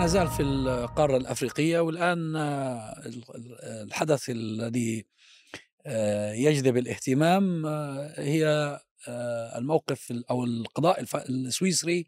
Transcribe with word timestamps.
ما 0.00 0.06
نزال 0.06 0.28
في 0.28 0.42
القارة 0.42 1.16
الأفريقية 1.16 1.80
والآن 1.80 2.36
آه، 2.36 3.02
الحدث 3.84 4.30
الذي 4.30 5.06
آه، 5.86 6.32
يجذب 6.32 6.76
الاهتمام 6.76 7.66
آه، 7.66 8.14
هي 8.20 8.78
الموقف 9.56 10.12
أو 10.30 10.44
القضاء 10.44 11.04
السويسري 11.28 12.06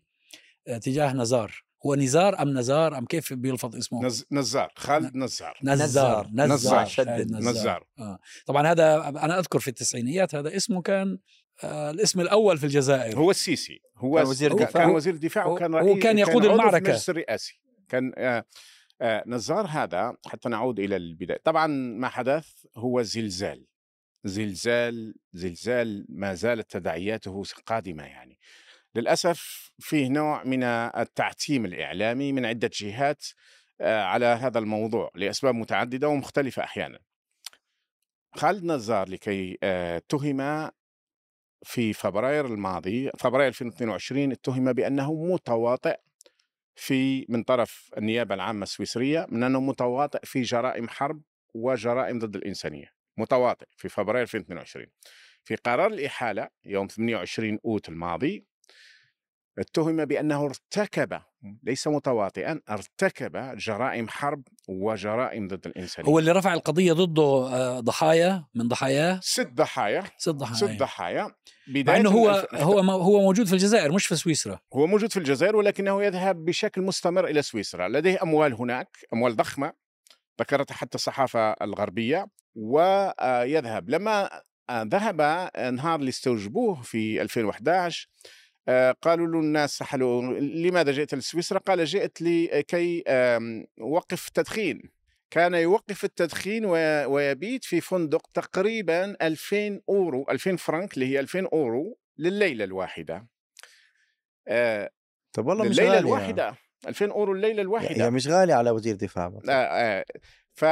تجاه 0.82 1.12
نزار 1.12 1.64
هو 1.86 1.94
نزار 1.94 2.42
أم 2.42 2.58
نزار 2.58 2.98
أم 2.98 3.06
كيف 3.06 3.32
بيلفظ 3.32 3.76
اسمه 3.76 4.04
نز... 4.04 4.24
نزار 4.32 4.72
خالد 4.76 5.16
نزار 5.16 5.58
نزار 5.62 6.28
نزار 6.32 6.52
نزار, 6.52 6.84
شدد. 6.84 7.30
نزار. 7.30 7.52
نزار. 7.52 7.86
آه. 7.98 8.18
طبعا 8.46 8.66
هذا 8.66 9.08
أنا 9.08 9.38
أذكر 9.38 9.58
في 9.58 9.68
التسعينيات 9.68 10.34
هذا 10.34 10.56
اسمه 10.56 10.82
كان 10.82 11.18
آه 11.64 11.90
الاسم 11.90 12.20
الأول 12.20 12.58
في 12.58 12.64
الجزائر 12.64 13.18
هو 13.18 13.30
السيسي 13.30 13.80
هو 13.96 14.16
كان 14.16 14.26
وزير 14.26 14.50
الدفاع 14.50 14.84
كان 14.84 14.94
وزير 14.94 15.14
الدفاع 15.14 15.46
وكان 15.46 15.74
رئيس 15.74 15.88
هو 15.88 15.98
كان 15.98 16.18
يقود 16.18 16.42
كان 16.42 16.52
المعركة 16.52 17.00
الرئاسي 17.08 17.61
كان 17.92 18.12
آه 18.16 18.44
آه 19.00 19.24
نزار 19.26 19.66
هذا 19.66 20.16
حتى 20.26 20.48
نعود 20.48 20.80
إلى 20.80 20.96
البداية. 20.96 21.40
طبعا 21.44 21.66
ما 21.66 22.08
حدث 22.08 22.66
هو 22.76 23.02
زلزال 23.02 23.66
زلزال 24.24 25.14
زلزال 25.32 26.06
ما 26.08 26.34
زالت 26.34 26.70
تداعياته 26.70 27.42
قادمة 27.66 28.04
يعني. 28.04 28.38
للأسف 28.94 29.72
فيه 29.78 30.08
نوع 30.08 30.44
من 30.44 30.62
التعتيم 30.62 31.64
الإعلامي 31.64 32.32
من 32.32 32.46
عدة 32.46 32.70
جهات 32.74 33.24
آه، 33.80 34.02
على 34.02 34.26
هذا 34.26 34.58
الموضوع 34.58 35.10
لأسباب 35.14 35.54
متعددة 35.54 36.08
ومختلفة 36.08 36.62
أحيانا. 36.64 36.98
خالد 38.34 38.64
نزار 38.64 39.08
لكي 39.08 39.58
اتهم 39.62 40.70
في 41.64 41.92
فبراير 41.92 42.46
الماضي 42.46 43.10
فبراير 43.18 43.48
2022 43.48 44.32
اتهم 44.32 44.72
بأنه 44.72 45.14
متواطئ 45.14 45.98
في 46.74 47.26
من 47.28 47.42
طرف 47.42 47.90
النيابة 47.96 48.34
العامة 48.34 48.62
السويسرية 48.62 49.26
من 49.28 49.42
أنه 49.42 49.60
متواطئ 49.60 50.20
في 50.24 50.42
جرائم 50.42 50.88
حرب 50.88 51.22
وجرائم 51.54 52.18
ضد 52.18 52.36
الإنسانية 52.36 52.92
متواطئ 53.16 53.66
في 53.76 53.88
فبراير 53.88 54.22
2022 54.22 54.86
في 55.44 55.56
قرار 55.56 55.86
الإحالة 55.86 56.48
يوم 56.64 56.86
28 56.86 57.58
أوت 57.64 57.88
الماضي 57.88 58.46
اتهم 59.58 60.04
بأنه 60.04 60.44
ارتكب 60.44 61.20
ليس 61.62 61.88
متواطئا 61.88 62.60
ارتكب 62.70 63.56
جرائم 63.56 64.08
حرب 64.08 64.42
وجرائم 64.68 65.48
ضد 65.48 65.66
الإنسانية. 65.66 66.08
هو 66.08 66.18
اللي 66.18 66.32
رفع 66.32 66.54
القضية 66.54 66.92
ضده 66.92 67.22
آه، 67.22 67.80
ضحايا 67.80 68.44
من 68.54 68.68
ضحاياه 68.68 69.20
ست 69.22 69.50
ضحايا 69.54 70.04
ست 70.18 70.28
ضحايا. 70.28 70.56
ست 70.56 70.78
ضحايا. 70.78 71.30
بداية 71.68 71.96
إنه 72.00 72.10
هو. 72.10 72.48
هو 72.54 72.80
هو 72.80 73.20
موجود 73.20 73.46
في 73.46 73.52
الجزائر 73.52 73.92
مش 73.92 74.06
في 74.06 74.16
سويسرا. 74.16 74.58
هو 74.74 74.86
موجود 74.86 75.12
في 75.12 75.16
الجزائر 75.16 75.56
ولكنه 75.56 76.04
يذهب 76.04 76.44
بشكل 76.44 76.82
مستمر 76.82 77.26
إلى 77.26 77.42
سويسرا. 77.42 77.88
لديه 77.88 78.22
أموال 78.22 78.54
هناك 78.54 78.98
أموال 79.12 79.36
ضخمة 79.36 79.72
ذكرتها 80.40 80.74
حتى 80.74 80.94
الصحافة 80.94 81.52
الغربية 81.52 82.26
ويذهب 82.54 83.90
لما 83.90 84.42
ذهب 84.70 85.50
نهار 85.72 86.00
اللي 86.00 86.08
استوجبوه 86.08 86.82
في 86.82 87.22
2011 87.22 88.08
آه، 88.08 88.41
قالوا 89.02 89.26
له 89.26 89.40
الناس 89.40 89.78
سحلوا 89.78 90.22
لماذا 90.40 90.92
جئت 90.92 91.14
لسويسرا؟ 91.14 91.58
قال 91.58 91.84
جئت 91.84 92.22
لكي 92.22 93.04
أوقف 93.80 94.28
التدخين. 94.28 94.82
كان 95.30 95.54
يوقف 95.54 96.04
التدخين 96.04 96.64
ويبيت 97.06 97.64
في 97.64 97.80
فندق 97.80 98.26
تقريبا 98.34 99.16
2000 99.22 99.80
أورو 99.88 100.26
2000 100.30 100.56
فرنك 100.56 100.94
اللي 100.94 101.06
هي 101.06 101.20
2000 101.20 101.46
أورو 101.52 101.98
لليلة 102.18 102.64
الواحدة. 102.64 103.28
آه، 104.48 104.90
طب 105.32 105.46
والله 105.46 105.64
مش 105.64 105.80
غالي 105.80 105.98
الواحدة 105.98 106.54
2000 106.88 107.10
أورو 107.10 107.32
الليلة 107.32 107.62
الواحدة. 107.62 108.04
هي 108.04 108.10
مش 108.10 108.28
غالية 108.28 108.54
على 108.54 108.70
وزير 108.70 108.94
دفاع 108.94 109.40
آه 109.48 109.52
آه 109.52 110.04
ف 110.54 110.64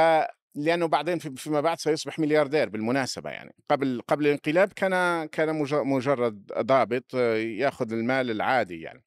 لأنه 0.55 0.85
بعدين 0.85 1.17
فيما 1.19 1.61
بعد 1.61 1.79
سيصبح 1.79 2.19
ملياردير 2.19 2.69
بالمناسبة 2.69 3.29
يعني. 3.29 3.55
قبل 3.69 4.01
قبل 4.07 4.25
الانقلاب 4.25 4.73
كان 4.73 5.25
كان 5.25 5.55
مجرد 5.71 6.45
ضابط 6.45 7.15
آه، 7.15 7.35
يأخذ 7.35 7.93
المال 7.93 8.31
العادي 8.31 8.81
يعني. 8.81 9.03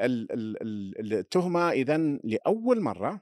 التهمة 0.00 1.70
اذا 1.70 1.96
لأول 2.24 2.80
مرة 2.80 3.20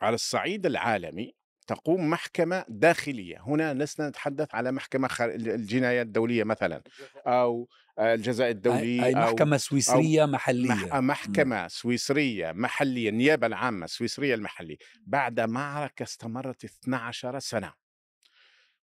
على 0.00 0.14
الصعيد 0.14 0.66
العالمي 0.66 1.37
تقوم 1.68 2.10
محكمة 2.10 2.64
داخلية. 2.68 3.40
هنا 3.40 3.74
لسنا 3.74 4.08
نتحدث 4.08 4.54
على 4.54 4.72
محكمة 4.72 5.08
الجنايات 5.20 6.06
الدولية 6.06 6.44
مثلا 6.44 6.82
أو 7.26 7.68
الجزاء 7.98 8.50
الدولي 8.50 9.06
أي 9.06 9.14
محكمة 9.14 9.56
سويسرية 9.56 10.22
أو 10.22 10.26
محلية. 10.26 10.68
مح 10.68 10.94
محكمة 10.94 11.64
م. 11.64 11.68
سويسرية 11.68 12.52
محلية 12.52 13.08
النيابة 13.08 13.46
العامة 13.46 13.84
السويسرية 13.84 14.34
المحلية. 14.34 14.76
بعد 15.06 15.40
معركة 15.40 16.02
استمرت 16.02 16.64
12 16.64 17.38
سنة. 17.38 17.72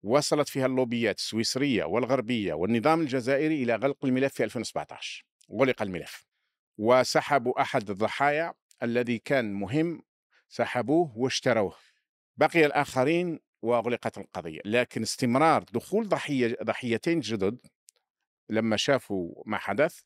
وصلت 0.03 0.49
فيها 0.49 0.65
اللوبيات 0.65 1.17
السويسرية 1.17 1.83
والغربية 1.83 2.53
والنظام 2.53 3.01
الجزائري 3.01 3.63
إلى 3.63 3.75
غلق 3.75 4.05
الملف 4.05 4.33
في 4.33 4.43
2017 4.43 5.25
غلق 5.51 5.81
الملف. 5.81 6.25
وسحبوا 6.77 7.61
أحد 7.61 7.89
الضحايا 7.89 8.53
الذي 8.83 9.17
كان 9.17 9.53
مهم 9.53 10.01
سحبوه 10.49 11.17
واشتروه. 11.17 11.75
بقي 12.37 12.65
الآخرين 12.65 13.39
وأغلقت 13.61 14.17
القضية. 14.17 14.59
لكن 14.65 15.01
استمرار 15.01 15.63
دخول 15.63 16.09
ضحية 16.09 16.57
ضحيتين 16.63 17.19
جدد 17.19 17.57
لما 18.49 18.77
شافوا 18.77 19.43
ما 19.45 19.57
حدث 19.57 19.99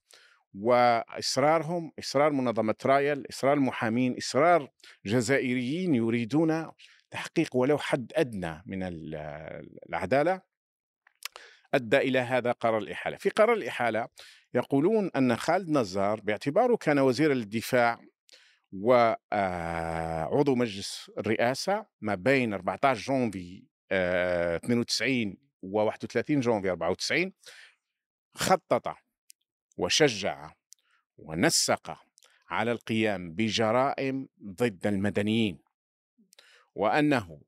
وإصرارهم 0.53 1.91
إصرار 1.99 2.31
منظمة 2.31 2.75
رايل 2.85 3.25
إصرار 3.29 3.53
المحامين 3.53 4.17
إصرار 4.17 4.69
جزائريين 5.05 5.95
يريدون 5.95 6.71
تحقيق 7.11 7.55
ولو 7.55 7.77
حد 7.77 8.11
أدنى 8.15 8.63
من 8.65 8.79
العدالة 9.89 10.41
أدى 11.73 11.97
إلى 11.97 12.19
هذا 12.19 12.51
قرار 12.51 12.77
الإحالة. 12.77 13.17
في 13.17 13.29
قرار 13.29 13.53
الإحالة 13.53 14.07
يقولون 14.53 15.11
أن 15.15 15.35
خالد 15.35 15.69
نزار 15.69 16.21
باعتباره 16.21 16.75
كان 16.75 16.99
وزير 16.99 17.31
الدفاع 17.31 17.99
وعضو 18.73 20.55
مجلس 20.55 21.11
الرئاسة 21.17 21.85
ما 22.01 22.15
بين 22.15 22.53
14 22.53 23.01
جونفي 23.01 23.63
92 23.91 25.37
و 25.61 25.79
31 25.81 26.39
جونفي 26.39 26.69
94 26.69 27.33
خطط 28.33 28.95
وشجع 29.77 30.51
ونسق 31.17 31.97
على 32.49 32.71
القيام 32.71 33.33
بجرائم 33.33 34.27
ضد 34.43 34.87
المدنيين 34.87 35.59
وأنه 36.75 37.41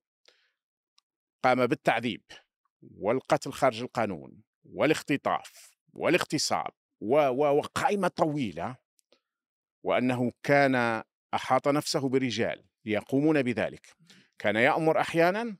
قام 1.44 1.68
بالتعذيب 1.68 2.22
والقتل 2.81 3.52
خارج 3.52 3.81
القانون 3.81 4.41
والاختطاف 4.63 5.78
والاغتصاب 5.94 6.72
وقائمة 7.02 8.08
طويلة 8.08 8.75
وأنه 9.84 10.31
كان 10.44 11.03
أحاط 11.34 11.67
نفسه 11.67 12.09
برجال 12.09 12.66
يقومون 12.85 13.41
بذلك. 13.44 13.88
كان 14.40 14.56
يأمر 14.56 15.00
أحيانا 15.00 15.57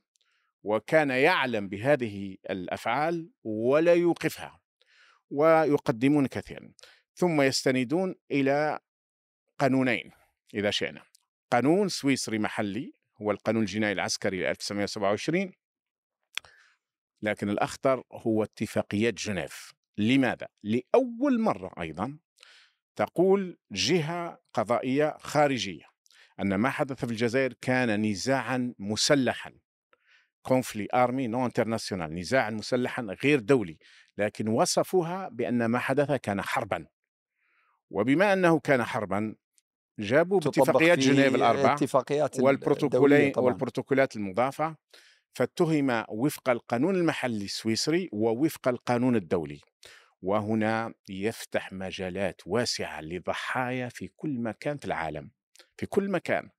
وكان 0.62 1.10
يعلم 1.10 1.68
بهذه 1.68 2.36
الأفعال 2.50 3.30
ولا 3.44 3.94
يوقفها 3.94 4.60
ويقدمون 5.30 6.26
كثيرا. 6.26 6.72
ثم 7.14 7.42
يستندون 7.42 8.14
إلى 8.30 8.78
قانونين 9.58 10.10
إذا 10.54 10.70
شئنا. 10.70 11.02
قانون 11.50 11.88
سويسري 11.88 12.38
محلي 12.38 12.92
هو 13.22 13.30
القانون 13.30 13.62
الجنائي 13.62 13.92
العسكري 13.92 14.50
1927 14.50 15.52
لكن 17.22 17.50
الأخطر 17.50 18.04
هو 18.12 18.42
اتفاقيات 18.42 19.14
جنيف. 19.14 19.72
لماذا؟ 19.98 20.48
لأول 20.62 21.40
مرة 21.40 21.72
أيضا 21.80 22.18
تقول 22.96 23.58
جهة 23.72 24.38
قضائية 24.54 25.16
خارجية 25.20 25.84
أن 26.40 26.54
ما 26.54 26.70
حدث 26.70 27.04
في 27.04 27.12
الجزائر 27.12 27.54
كان 27.60 28.10
نزاعا 28.10 28.74
مسلحا. 28.78 29.52
conflit 30.42 30.88
armé 30.94 31.26
non 31.26 31.46
international 31.46 32.14
نزاعا 32.14 32.50
مسلحا 32.50 33.02
غير 33.24 33.40
دولي 33.40 33.78
لكن 34.18 34.48
وصفوها 34.48 35.28
بأن 35.28 35.64
ما 35.64 35.78
حدث 35.78 36.12
كان 36.12 36.42
حربا. 36.42 36.86
وبما 37.90 38.32
أنه 38.32 38.60
كان 38.60 38.84
حربا 38.84 39.34
جابوا 39.98 40.38
اتفاقيات 40.38 40.98
جنيف 40.98 41.34
الاربع 41.34 41.74
اتفاقيات 41.74 42.40
والبروتوكولين 42.40 43.32
والبروتوكولات 43.36 44.16
المضافة 44.16 44.76
فاتهم 45.32 46.04
وفق 46.08 46.50
القانون 46.50 46.96
المحلي 46.96 47.44
السويسري 47.44 48.08
ووفق 48.12 48.68
القانون 48.68 49.16
الدولي. 49.16 49.60
وهنا 50.22 50.94
يفتح 51.08 51.72
مجالات 51.72 52.40
واسعة 52.46 53.00
لضحايا 53.00 53.88
في 53.88 54.08
كل 54.16 54.38
مكان 54.38 54.76
في 54.76 54.84
العالم 54.84 55.30
في 55.76 55.86
كل 55.86 56.10
مكان. 56.10 56.50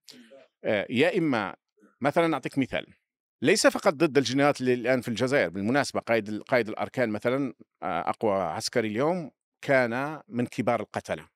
آه، 0.64 0.88
يا 0.90 1.18
إما 1.18 1.56
مثلا 2.02 2.34
أعطيك 2.34 2.58
مثال 2.58 2.86
ليس 3.42 3.68
فقط 3.68 3.94
ضد 3.94 4.18
الجنايات 4.18 4.62
اللي 4.62 4.74
الآن 4.74 5.02
في 5.02 5.08
الجزائر 5.08 5.50
بالمناسبة 5.50 6.00
قائد 6.00 6.42
قائد 6.42 6.70
الأركان 6.70 7.10
مثلا 7.10 7.54
آه، 7.84 8.10
أقوى 8.10 8.34
عسكري 8.34 8.88
اليوم 8.88 9.32
كان 9.62 10.22
من 10.28 10.46
كبار 10.46 10.80
القتله 10.80 11.30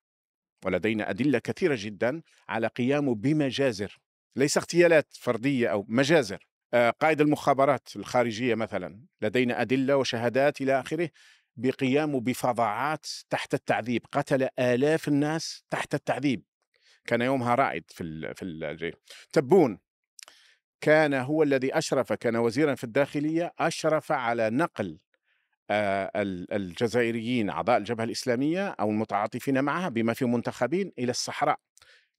ولدينا 0.66 1.10
أدلة 1.10 1.40
كثيرة 1.40 1.78
جدا 1.80 2.22
على 2.50 2.68
قيامه 2.68 3.16
بمجازر 3.16 4.00
ليس 4.36 4.58
اغتيالات 4.58 5.14
فردية 5.14 5.68
أو 5.68 5.86
مجازر. 5.88 6.48
آه، 6.74 6.90
قائد 6.90 7.22
المخابرات 7.22 7.90
الخارجية 7.96 8.56
مثلا 8.56 9.00
لدينا 9.22 9.62
أدلة 9.62 9.98
وشهادات 9.98 10.62
إلى 10.62 10.80
آخره 10.80 11.10
بقيامه 11.58 12.20
بفظاعات 12.20 13.06
تحت 13.30 13.54
التعذيب 13.54 14.02
قتل 14.12 14.48
آلاف 14.60 15.08
الناس 15.08 15.64
تحت 15.70 15.94
التعذيب. 15.94 16.44
كان 17.06 17.22
يومها 17.22 17.56
رائد 17.56 17.84
في 17.88 18.34
في 18.36 18.94
تبون 19.34 19.80
كان 20.82 21.14
هو 21.14 21.44
الذي 21.44 21.78
أشرف 21.78 22.14
كان 22.14 22.36
وزيرا 22.36 22.76
في 22.76 22.84
الداخلية 22.84 23.54
أشرف 23.60 24.12
على 24.12 24.50
نقل 24.50 24.98
آه، 25.70 26.12
الجزائريين 26.52 27.50
أعضاء 27.50 27.78
الجبهة 27.78 28.04
الإسلامية 28.04 28.68
أو 28.68 28.90
المتعاطفين 28.90 29.64
معها 29.64 29.90
بما 29.90 30.14
فيهم 30.14 30.34
منتخبين 30.34 30.92
إلى 31.00 31.12
الصحراء. 31.12 31.60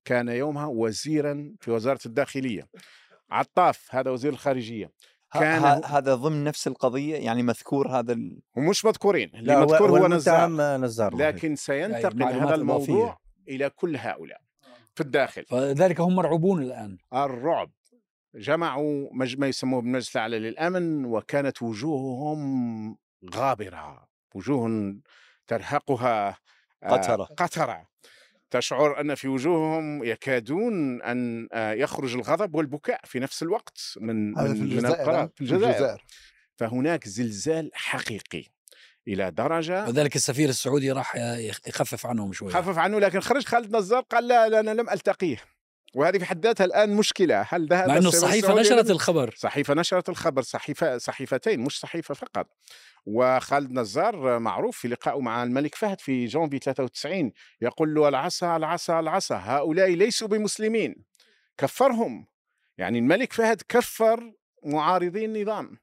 كان 0.05 0.29
يومها 0.29 0.67
وزيرا 0.67 1.55
في 1.61 1.71
وزارة 1.71 2.01
الداخلية. 2.07 2.69
عطاف 3.31 3.95
هذا 3.95 4.11
وزير 4.11 4.33
الخارجية. 4.33 4.91
كان 5.33 5.83
هذا 5.85 6.15
ضمن 6.15 6.45
نفس 6.45 6.67
القضية 6.67 7.17
يعني 7.17 7.43
مذكور 7.43 7.89
هذا 7.89 8.13
ال... 8.13 8.41
ومش 8.57 8.85
مذكورين 8.85 9.31
اللي 9.35 9.61
مذكور 9.61 9.91
هو, 9.91 10.07
نزار. 10.07 10.51
نزار 10.77 11.17
لكن 11.17 11.57
سينتقل 11.57 12.23
هذا 12.23 12.55
الموضوع. 12.55 13.19
إلى 13.49 13.71
كل 13.71 13.97
هؤلاء 13.97 14.41
في 14.95 15.01
الداخل. 15.01 15.45
فذلك 15.45 16.01
هم 16.01 16.17
مرعوبون 16.17 16.63
الآن. 16.63 16.99
الرعب. 17.15 17.71
جمعوا 18.35 19.09
ما 19.13 19.47
يسموه 19.47 19.83
بالمجلس 19.83 20.17
الأعلى 20.17 20.39
للأمن 20.39 21.05
وكانت 21.05 21.63
وجوههم 21.63 22.97
غابرة 23.35 24.09
وجوه 24.35 24.95
ترهقها 25.47 26.37
آه، 26.83 26.89
قترة. 26.89 27.25
قترة. 27.25 27.87
تشعر 28.51 29.01
أن 29.01 29.15
في 29.15 29.29
وجوههم 29.29 30.05
يكادون 30.05 31.03
أن 31.03 31.49
آه، 31.53 31.73
يخرج 31.73 32.15
الغضب 32.15 32.55
والبكاء 32.55 33.01
في 33.05 33.19
نفس 33.19 33.43
الوقت 33.43 33.81
من 34.01 34.33
من, 34.33 34.55
في 34.55 34.63
الجزائر, 34.63 35.23
من 35.23 35.29
في 35.29 35.41
الجزائر. 35.41 35.71
الجزائر. 35.71 36.05
فهناك 36.57 37.09
زلزال 37.09 37.71
حقيقي 37.75 38.45
إلى 39.09 39.31
درجة 39.31 39.89
وذلك 39.89 40.17
السفير 40.17 40.49
السعودي 40.49 40.93
راح 40.93 41.17
يخفف 41.67 42.07
عنهم 42.07 42.33
شوي 42.33 42.53
خفف 42.53 42.79
عنه 42.79 42.99
لكن 42.99 43.21
خرج 43.21 43.45
خالد 43.45 43.77
نزار 43.77 44.01
قال 44.01 44.29
لا, 44.29 44.49
لا 44.49 44.61
أنا 44.61 44.71
لم 44.71 44.91
ألتقيه. 44.91 45.37
وهذه 45.97 46.19
في 46.19 46.25
حد 46.25 46.47
ذاتها 46.47 46.65
الآن 46.65 46.97
مشكلة. 46.97 47.47
هل 47.49 47.67
ذهب 47.69 47.89
مع 47.89 47.97
إنه 47.97 48.09
الصحيفه 48.09 48.55
نشرت 48.55 48.91
الخبر. 48.91 49.35
صحيفة 49.37 49.75
نشرت 49.75 50.09
الخبر. 50.09 50.43
صحيفة 50.43 50.99
صحيفتين 50.99 51.61
مش 51.61 51.81
صحيفة 51.81 52.15
فقط. 52.15 52.47
وخالد 53.07 53.73
نزار 53.73 54.39
معروف 54.39 54.79
في 54.79 54.89
لقائه 54.89 55.21
مع 55.21 55.43
الملك 55.43 55.75
فهد 55.75 56.01
في 56.01 56.27
جونفي 56.27 56.59
93 56.59 57.33
يقول 57.61 57.95
له 57.95 58.09
العصا 58.09 58.57
العصا 58.57 59.01
العصا 59.01 59.37
هؤلاء 59.37 59.91
ليسوا 59.91 60.29
بمسلمين. 60.29 61.05
كفرهم. 61.59 62.27
يعني 62.79 62.99
الملك 62.99 63.33
فهد 63.33 63.63
كفر 63.69 64.33
معارضي 64.65 65.25
النظام 65.25 65.79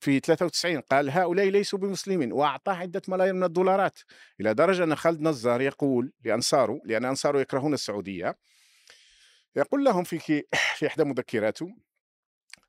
في 0.00 0.20
93 0.20 0.80
قال 0.80 1.10
هؤلاء 1.10 1.48
ليسوا 1.48 1.78
بمسلمين. 1.78 2.32
وأعطاه 2.32 2.74
عدة 2.74 3.02
ملايين 3.08 3.34
من 3.34 3.44
الدولارات. 3.44 3.98
إلى 4.40 4.54
درجة 4.54 4.84
أن 4.84 4.96
خالد 4.96 5.20
نزار 5.20 5.60
يقول 5.60 6.12
لأنصاره 6.24 6.80
لأن 6.84 7.04
أنصاره 7.04 7.40
يكرهون 7.40 7.74
السعودية 7.74 8.36
يقول 9.56 9.84
لهم 9.84 10.04
في 10.04 10.18
في 10.78 10.86
إحدى 10.86 11.04
مذكراته 11.04 11.76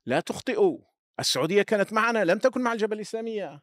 لا 0.06 0.20
تخطئوا 0.20 0.78
السعودية 1.20 1.62
كانت 1.62 1.92
معنا 1.92 2.24
لم 2.24 2.38
تكن 2.38 2.60
مع 2.60 2.72
الجبهه 2.72 2.96
الإسلامية 2.96 3.62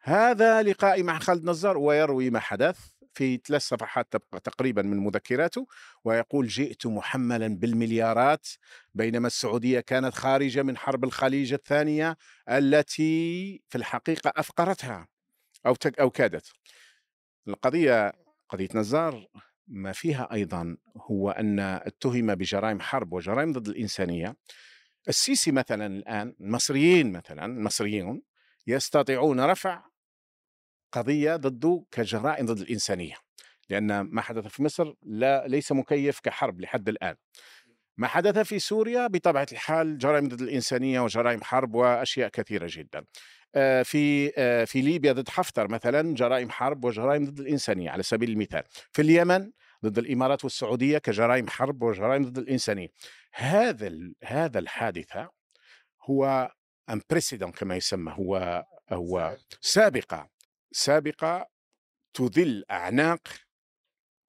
هذا 0.00 0.62
لقائي 0.62 1.02
مع 1.02 1.18
خالد 1.18 1.44
نزار 1.44 1.78
ويروي 1.78 2.30
ما 2.30 2.40
حدث 2.40 2.78
في 3.14 3.40
ثلاث 3.46 3.62
صفحات 3.62 4.16
تقريبا 4.44 4.82
من 4.82 4.96
مذكراته 4.96 5.66
ويقول 6.04 6.46
جئت 6.46 6.86
محملا 6.86 7.48
بالمليارات 7.48 8.48
بينما 8.94 9.26
السعودية 9.26 9.80
كانت 9.80 10.14
خارجة 10.14 10.62
من 10.62 10.76
حرب 10.76 11.04
الخليج 11.04 11.52
الثانية 11.52 12.16
التي 12.48 13.62
في 13.68 13.78
الحقيقة 13.78 14.32
أفقرتها 14.36 15.08
أو 15.66 15.74
أو 16.00 16.10
كادت. 16.10 16.52
القضية 17.48 18.12
قضية 18.48 18.68
نزار 18.74 19.26
ما 19.66 19.92
فيها 19.92 20.28
أيضا 20.32 20.76
هو 20.96 21.30
أن 21.30 21.58
اتهم 21.60 22.34
بجرائم 22.34 22.80
حرب 22.80 23.12
وجرائم 23.12 23.52
ضد 23.52 23.68
الإنسانية. 23.68 24.36
السيسي 25.08 25.52
مثلا 25.52 25.86
الآن 25.86 26.34
المصريين 26.40 27.12
مثلا 27.12 27.44
المصريون 27.44 28.22
يستطيعون 28.66 29.40
رفع 29.40 29.82
قضية 30.92 31.36
ضده 31.36 31.84
كجرائم 31.90 32.46
ضد 32.46 32.60
الإنسانية 32.60 33.14
لأن 33.70 34.00
ما 34.00 34.22
حدث 34.22 34.46
في 34.46 34.62
مصر 34.62 34.94
لا 35.02 35.46
ليس 35.48 35.72
مكيف 35.72 36.20
كحرب 36.20 36.60
لحد 36.60 36.88
الآن. 36.88 37.14
ما 37.96 38.06
حدث 38.06 38.38
في 38.38 38.58
سوريا 38.58 39.06
بطبيعة 39.06 39.46
الحال 39.52 39.98
جرائم 39.98 40.28
ضد 40.28 40.40
الإنسانية 40.40 41.00
وجرائم 41.00 41.42
حرب 41.42 41.74
وأشياء 41.74 42.28
كثيرة 42.28 42.66
جدا. 42.70 43.04
في 43.82 44.32
آه، 44.36 44.64
في 44.64 44.80
ليبيا 44.80 45.12
ضد 45.12 45.28
حفتر 45.28 45.68
مثلا 45.68 46.14
جرائم 46.14 46.50
حرب 46.50 46.84
وجرائم 46.84 47.24
ضد 47.24 47.40
الإنسانية 47.40 47.90
على 47.90 48.02
سبيل 48.02 48.30
المثال. 48.30 48.62
في 48.92 49.02
اليمن 49.02 49.50
ضد 49.84 49.98
الإمارات 49.98 50.44
والسعودية 50.44 50.98
كجرائم 50.98 51.48
حرب 51.48 51.82
وجرائم 51.82 52.24
ضد 52.24 52.38
الإنسانية. 52.38 52.88
هذا 53.32 53.92
هذا 54.24 54.58
الحادثه 54.58 55.30
هو 56.02 56.50
امبريسيدون 56.90 57.52
كما 57.52 57.76
يسمى 57.76 58.12
هو 58.12 58.64
هو 58.90 59.36
سابقة 59.60 60.28
سابقة 60.72 61.48
تذل 62.14 62.64
أعناق 62.70 63.28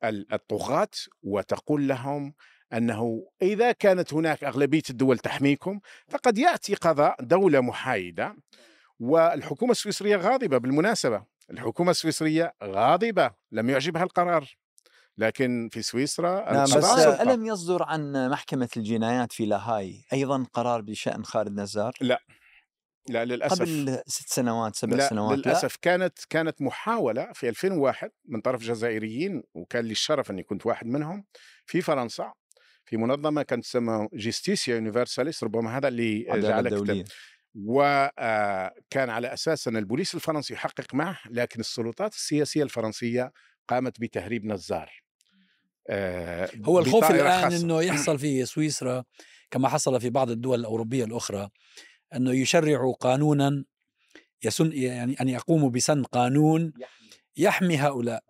الطغاة 0.03 0.87
وتقول 1.23 1.87
لهم 1.87 2.33
أنه 2.73 3.27
إذا 3.41 3.71
كانت 3.71 4.13
هناك 4.13 4.43
أغلبية 4.43 4.81
الدول 4.89 5.17
تحميكم 5.17 5.79
فقد 6.07 6.37
يأتي 6.37 6.75
قضاء 6.75 7.15
دولة 7.21 7.61
محايدة. 7.61 8.35
والحكومة 8.99 9.71
السويسرية 9.71 10.17
غاضبة 10.17 10.57
بالمناسبة. 10.57 11.23
الحكومة 11.51 11.91
السويسرية 11.91 12.53
غاضبة 12.63 13.31
لم 13.51 13.69
يعجبها 13.69 14.03
القرار. 14.03 14.57
لكن 15.17 15.69
في 15.71 15.81
سويسرا 15.81 16.53
نعم 16.53 16.63
بس 16.63 16.75
ألم 17.21 17.45
يصدر 17.45 17.83
عن 17.83 18.29
محكمة 18.29 18.69
الجنايات 18.77 19.31
في 19.31 19.45
لاهاي؟ 19.45 20.05
أيضا 20.13 20.45
قرار 20.53 20.81
بشأن 20.81 21.25
خالد 21.25 21.59
نزار؟ 21.59 21.93
لا. 22.01 22.21
لا 23.09 23.25
للأسف. 23.25 23.61
قبل 23.61 24.01
ست 24.07 24.29
سنوات 24.29 24.75
سبع 24.75 24.95
لا 24.95 25.09
سنوات 25.09 25.37
للأسف. 25.37 25.73
لا. 25.73 25.79
كانت 25.81 26.19
كانت 26.29 26.61
محاولة 26.61 27.33
في 27.33 27.49
2001 27.49 28.11
من 28.25 28.41
طرف 28.41 28.61
جزائريين 28.61 29.43
وكان 29.53 29.85
لي 29.85 29.91
الشرف 29.91 30.31
أني 30.31 30.43
كنت 30.43 30.65
واحد 30.65 30.87
منهم 30.87 31.25
في 31.65 31.81
فرنسا 31.81 32.33
في 32.85 32.97
منظمة 32.97 33.43
كانت 33.43 33.63
تسمى 33.63 34.07
جيستيسيا 34.13 34.75
يونيفرساليس 34.75 35.43
ربما 35.43 35.77
هذا 35.77 35.87
اللي 35.87 36.23
جعلك 36.23 37.05
وكان 37.55 39.09
على 39.09 39.33
أساس 39.33 39.67
أن 39.67 39.77
البوليس 39.77 40.15
الفرنسي 40.15 40.53
يحقق 40.53 40.95
معه 40.95 41.19
لكن 41.29 41.59
السلطات 41.59 42.13
السياسية 42.13 42.63
الفرنسية 42.63 43.31
قامت 43.67 43.99
بتهريب 43.99 44.45
نزار. 44.45 44.91
آه 45.89 46.49
هو 46.65 46.79
الخوف 46.79 47.11
الآن 47.11 47.53
إنه 47.53 47.81
يحصل 47.81 48.19
في 48.19 48.45
سويسرا 48.45 49.03
كما 49.51 49.69
حصل 49.69 50.01
في 50.01 50.09
بعض 50.09 50.29
الدول 50.29 50.59
الأوروبية 50.59 51.05
الأخرى 51.05 51.49
أنه 52.15 52.31
يشرعوا 52.31 52.93
قانونا 52.93 53.65
يسن 54.43 54.71
يعني 54.73 55.15
أن 55.21 55.29
يقوموا 55.29 55.69
بسن 55.69 56.03
قانون 56.03 56.73
يحمي 57.37 57.77
هؤلاء. 57.77 58.23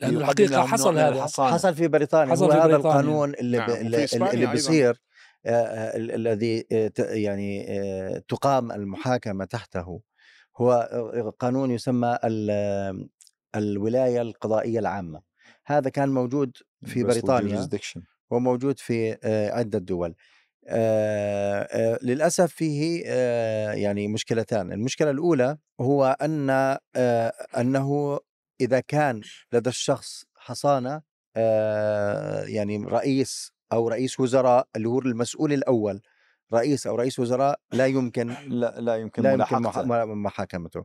لأنه 0.00 0.18
الحقيقة 0.18 0.66
حصل 0.66 0.98
هذا. 0.98 1.22
حصل 1.24 1.74
في 1.74 1.88
بريطانيا. 1.88 2.32
حصل 2.32 2.44
هو 2.44 2.50
في 2.50 2.56
هذا 2.56 2.66
بريطانيا. 2.66 3.00
القانون 3.00 3.34
اللي 3.34 3.58
نعم. 3.58 3.70
اللي, 3.70 4.04
اللي 4.32 4.46
بيصير 4.46 5.00
الذي 5.48 6.66
يعني 6.98 7.66
تقام 8.28 8.72
المحاكمة 8.72 9.44
تحته. 9.44 10.00
هو 10.56 10.72
قانون 11.38 11.70
يسمى 11.70 12.18
الولاية 13.56 14.22
القضائية 14.22 14.78
العامة. 14.78 15.22
هذا 15.66 15.90
كان 15.90 16.08
موجود 16.08 16.56
في 16.84 17.04
بريطانيا 17.04 17.68
وموجود 18.30 18.78
في 18.78 19.18
عدة 19.52 19.78
دول. 19.78 20.14
آه 20.70 21.62
آه 21.62 21.98
للأسف 22.02 22.52
فيه 22.52 23.02
آه 23.06 23.72
يعني 23.72 24.08
مشكلتان، 24.08 24.72
المشكلة 24.72 25.10
الأولى 25.10 25.58
هو 25.80 26.16
أن 26.22 26.50
آه 26.96 27.32
أنه 27.58 28.18
إذا 28.60 28.80
كان 28.80 29.20
لدى 29.52 29.68
الشخص 29.70 30.24
حصانة 30.36 31.02
آه 31.36 32.42
يعني 32.42 32.76
رئيس 32.78 33.52
أو 33.72 33.88
رئيس 33.88 34.20
وزراء 34.20 34.68
اللي 34.76 34.88
هو 34.88 34.98
المسؤول 34.98 35.52
الأول. 35.52 36.02
رئيس 36.52 36.86
أو 36.86 36.94
رئيس 36.94 37.18
وزراء 37.18 37.60
لا 37.72 37.86
يمكن 37.86 38.28
لا 38.48 38.80
لا 38.80 38.96
يمكن, 38.96 39.22
لا 39.22 39.32
يمكن 39.32 39.62
محاكمته. 40.22 40.84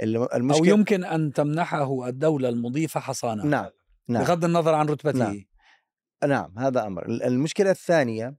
المشكلة 0.00 0.58
أو 0.58 0.64
يمكن 0.64 1.04
أن 1.04 1.32
تمنحه 1.32 2.08
الدولة 2.08 2.48
المضيفة 2.48 3.00
حصانة. 3.00 3.44
نعم 3.44 3.70
نعم. 4.08 4.22
بغض 4.24 4.44
النظر 4.44 4.74
عن 4.74 4.86
رتبته. 4.86 5.18
نعم. 5.18 5.44
نعم 6.26 6.58
هذا 6.58 6.86
أمر. 6.86 7.06
المشكلة 7.06 7.70
الثانية 7.70 8.36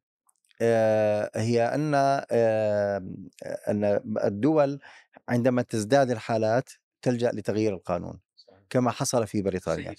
آه، 0.62 1.32
هي 1.36 1.64
أن 1.64 1.92
آه، 1.96 3.04
أن 3.68 4.02
الدول 4.24 4.80
عندما 5.30 5.62
تزداد 5.62 6.12
الحالات 6.12 6.70
تلجأ 7.02 7.32
لتغيير 7.32 7.74
القانون 7.74 8.20
كما 8.70 8.92
حصل 8.92 9.28
في 9.28 9.42
بريطانيا. 9.42 9.96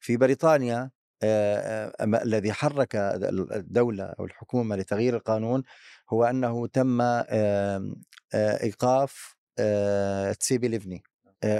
في 0.00 0.16
بريطانيا 0.16 0.90
الذي 1.22 2.52
حرك 2.52 2.96
الدولة 2.96 4.04
أو 4.04 4.24
الحكومة 4.24 4.76
لتغيير 4.76 5.16
القانون 5.16 5.62
هو 6.10 6.24
أنه 6.24 6.66
تم 6.66 7.00
إيقاف 8.34 9.36
تسيبي 10.40 10.68
ليفني 10.68 11.02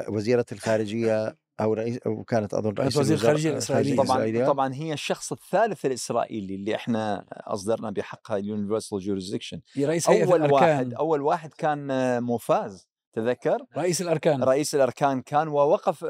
وزيرة 0.09 0.47
الخارجية 0.53 1.37
أو 1.61 1.73
رئيس 1.73 1.99
أو 2.07 2.25
كانت 2.25 2.55
أظن 2.55 2.75
رئيس 2.79 2.97
وزير 2.97 3.17
الخارجية 3.17 3.51
الإسرائيلية. 3.51 4.45
طبعا 4.45 4.47
طبعا 4.47 4.75
هي 4.75 4.93
الشخص 4.93 5.33
الثالث 5.33 5.87
الإسرائيلي 5.87 6.55
اللي 6.55 6.75
إحنا 6.75 7.25
أصدرنا 7.33 7.91
بحقها 7.91 8.37
ال 8.37 8.43
universal 8.43 9.01
jurisdiction 9.01 9.61
رئيس 9.79 10.09
الأركان. 10.09 10.53
واحد 10.53 10.95
أول 10.95 11.23
واحد 11.23 11.55
كان 11.55 12.23
موفاز. 12.23 12.89
تذكر؟ 13.17 13.59
رئيس 13.77 14.03
الأركان. 14.03 14.45
رئيس 14.45 14.75
الأركان 14.75 15.23
كان 15.23 15.49
ووقف 15.49 16.05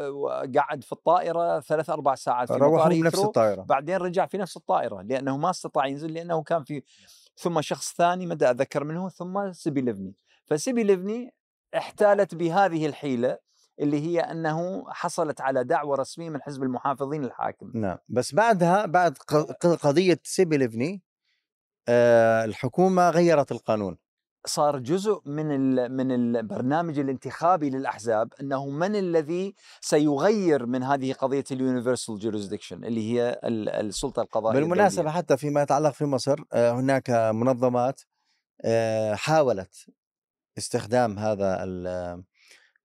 قعد 0.56 0.84
في 0.84 0.92
الطائرة 0.92 1.60
ثلاث 1.60 1.90
أربع 1.90 2.14
ساعات 2.14 2.52
في 2.52 2.58
روحوا 2.58 2.88
بنفس 2.88 3.18
الطائرة. 3.18 3.62
بعدين 3.62 3.96
رجع 3.96 4.26
في 4.26 4.38
نفس 4.38 4.56
الطائرة 4.56 5.02
لأنه 5.02 5.36
ما 5.36 5.50
استطاع 5.50 5.86
ينزل 5.86 6.12
لأنه 6.12 6.42
كان 6.42 6.64
في 6.64 6.82
ثم 7.36 7.60
شخص 7.60 7.94
ثاني 7.94 8.26
مدى 8.26 8.50
أتذكر 8.50 8.84
منه 8.84 9.08
ثم 9.08 9.52
سيبي 9.52 9.80
ليفني. 9.80 10.14
فسيبي 10.44 10.82
ليفني 10.82 11.34
احتالت 11.76 12.34
بهذه 12.34 12.86
الحيلة 12.86 13.38
اللي 13.80 14.00
هي 14.00 14.20
أنه 14.20 14.84
حصلت 14.88 15.40
على 15.40 15.64
دعوة 15.64 15.96
رسمية 15.96 16.30
من 16.30 16.42
حزب 16.42 16.62
المحافظين 16.62 17.24
الحاكم. 17.24 17.70
نعم. 17.74 17.98
بس 18.08 18.34
بعدها 18.34 18.86
بعد 18.86 19.18
قضية 19.82 20.20
سيبي 20.22 20.56
ليفني 20.56 21.02
آه 21.88 22.44
الحكومة 22.44 23.10
غيرت 23.10 23.52
القانون. 23.52 23.98
صار 24.46 24.78
جزء 24.78 25.22
من 25.26 25.46
من 25.90 26.12
البرنامج 26.12 26.98
الانتخابي 26.98 27.70
للأحزاب 27.70 28.32
أنه 28.40 28.70
من 28.70 28.96
الذي 28.96 29.54
سيغير 29.80 30.66
من 30.66 30.82
هذه 30.82 31.12
قضية 31.12 31.44
اليونيفرسال 31.50 32.18
جوريسدكشن 32.18 32.84
اللي 32.84 33.12
هي 33.12 33.40
السلطة 33.44 34.22
القضائية 34.22 34.60
بالمناسبة 34.60 35.00
الدولية. 35.00 35.16
حتى 35.16 35.36
فيما 35.36 35.62
يتعلق 35.62 35.90
في 35.90 36.04
مصر 36.04 36.36
آه، 36.52 36.72
هناك 36.72 37.10
منظمات 37.10 38.00
آه، 38.64 39.14
حاولت 39.14 39.86
استخدام 40.58 41.18
هذا 41.18 41.64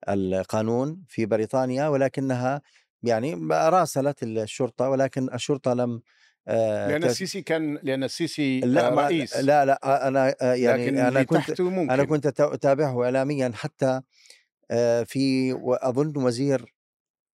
القانون 0.10 1.03
في 1.08 1.25
بريطانيا 1.25 1.88
ولكنها 1.88 2.62
يعني 3.03 3.48
راسلت 3.51 4.24
الشرطة 4.24 4.89
ولكن 4.89 5.34
الشرطة 5.34 5.74
لم 5.74 6.01
لأن 6.48 7.04
السيسي 7.04 7.42
كان 7.42 7.80
لأن 7.84 8.04
السيسي 8.04 8.60
لا 8.60 8.90
رئيس. 8.90 9.38
لا 9.38 9.66
لا 9.66 10.08
أنا 10.08 10.36
يعني 10.56 11.08
أنا 11.08 11.24
كنت 11.24 11.62
ممكن. 11.62 11.92
أنا 11.92 12.04
كنت 12.04 12.26
أتابعه 12.42 13.04
اعلاميا 13.04 13.52
حتى 13.56 14.02
في 15.06 15.56
أظن 15.68 16.24
وزير 16.24 16.76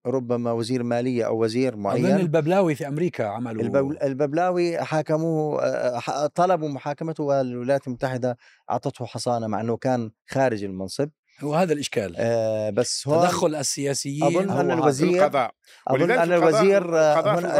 ربما 0.05 0.51
وزير 0.51 0.83
مالية 0.83 1.25
أو 1.25 1.43
وزير 1.43 1.75
معين. 1.75 2.05
اظن 2.05 2.19
الببلاوي 2.19 2.75
في 2.75 2.87
أمريكا 2.87 3.27
عملوا 3.27 3.93
الببلاوي 4.03 4.77
حاكموه 4.77 6.27
طلبوا 6.27 6.69
محاكمته 6.69 7.23
والولايات 7.23 7.87
المتحده 7.87 8.37
أعطته 8.69 9.05
حصانة 9.05 9.47
مع 9.47 9.61
إنه 9.61 9.77
كان 9.77 10.11
خارج 10.27 10.63
المنصب. 10.63 11.09
هو 11.39 11.53
هذا 11.53 11.73
الإشكال. 11.73 12.15
آه 12.17 12.69
بس 12.69 13.07
هو 13.07 13.21
تدخل 13.21 13.55
السياسيين 13.55 14.23
أظن 14.23 14.49
أن 14.49 14.71
الوزير 14.71 15.23
القضاء. 15.23 15.51
أظن 15.87 16.11
أن 16.11 16.33
الوزير 16.33 16.95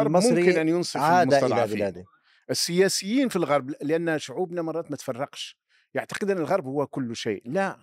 المصري 0.02 0.44
ممكن 0.44 0.60
أن 0.60 0.70
ينصف 0.70 0.98
عاد 0.98 1.34
إلى 1.34 1.68
بلاده 1.68 2.04
السياسيين 2.50 3.30
في 3.30 3.36
الغرب 3.36 3.72
لأن 3.82 4.20
شعوبنا 4.20 4.62
مرات 4.62 4.92
ما 4.92 4.98
تفرقش. 4.98 5.58
يعتقد 5.94 6.32
أن 6.32 6.38
الغرب 6.38 6.66
هو 6.66 6.88
كل 6.88 7.16
شيء. 7.16 7.42
لا 7.46 7.78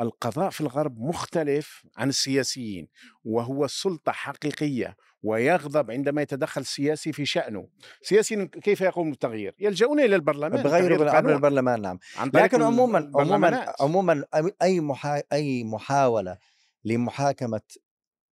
القضاء 0.00 0.50
في 0.50 0.60
الغرب 0.60 0.98
مختلف 0.98 1.82
عن 1.96 2.08
السياسيين 2.08 2.88
وهو 3.24 3.64
السلطة 3.64 4.12
حقيقية. 4.12 4.96
ويغضب 5.24 5.90
عندما 5.90 6.22
يتدخل 6.22 6.64
سياسي 6.64 7.12
في 7.12 7.26
شأنه. 7.26 7.68
سياسي 8.02 8.46
كيف 8.46 8.80
يقوم 8.80 9.10
بالتغيير؟ 9.10 9.54
يلجؤون 9.58 10.00
إلى 10.00 10.16
البرلمان 10.16 10.62
بغير 10.62 11.08
عبر 11.08 11.34
البرلمان 11.34 11.82
نعم. 11.82 11.98
لكن 12.34 12.62
عموما 12.62 13.10
عموما 13.14 13.74
عموما 13.80 14.24
أي 14.62 14.80
محا... 14.80 15.22
أي 15.32 15.64
محاولة 15.64 16.36
لمحاكمة 16.84 17.60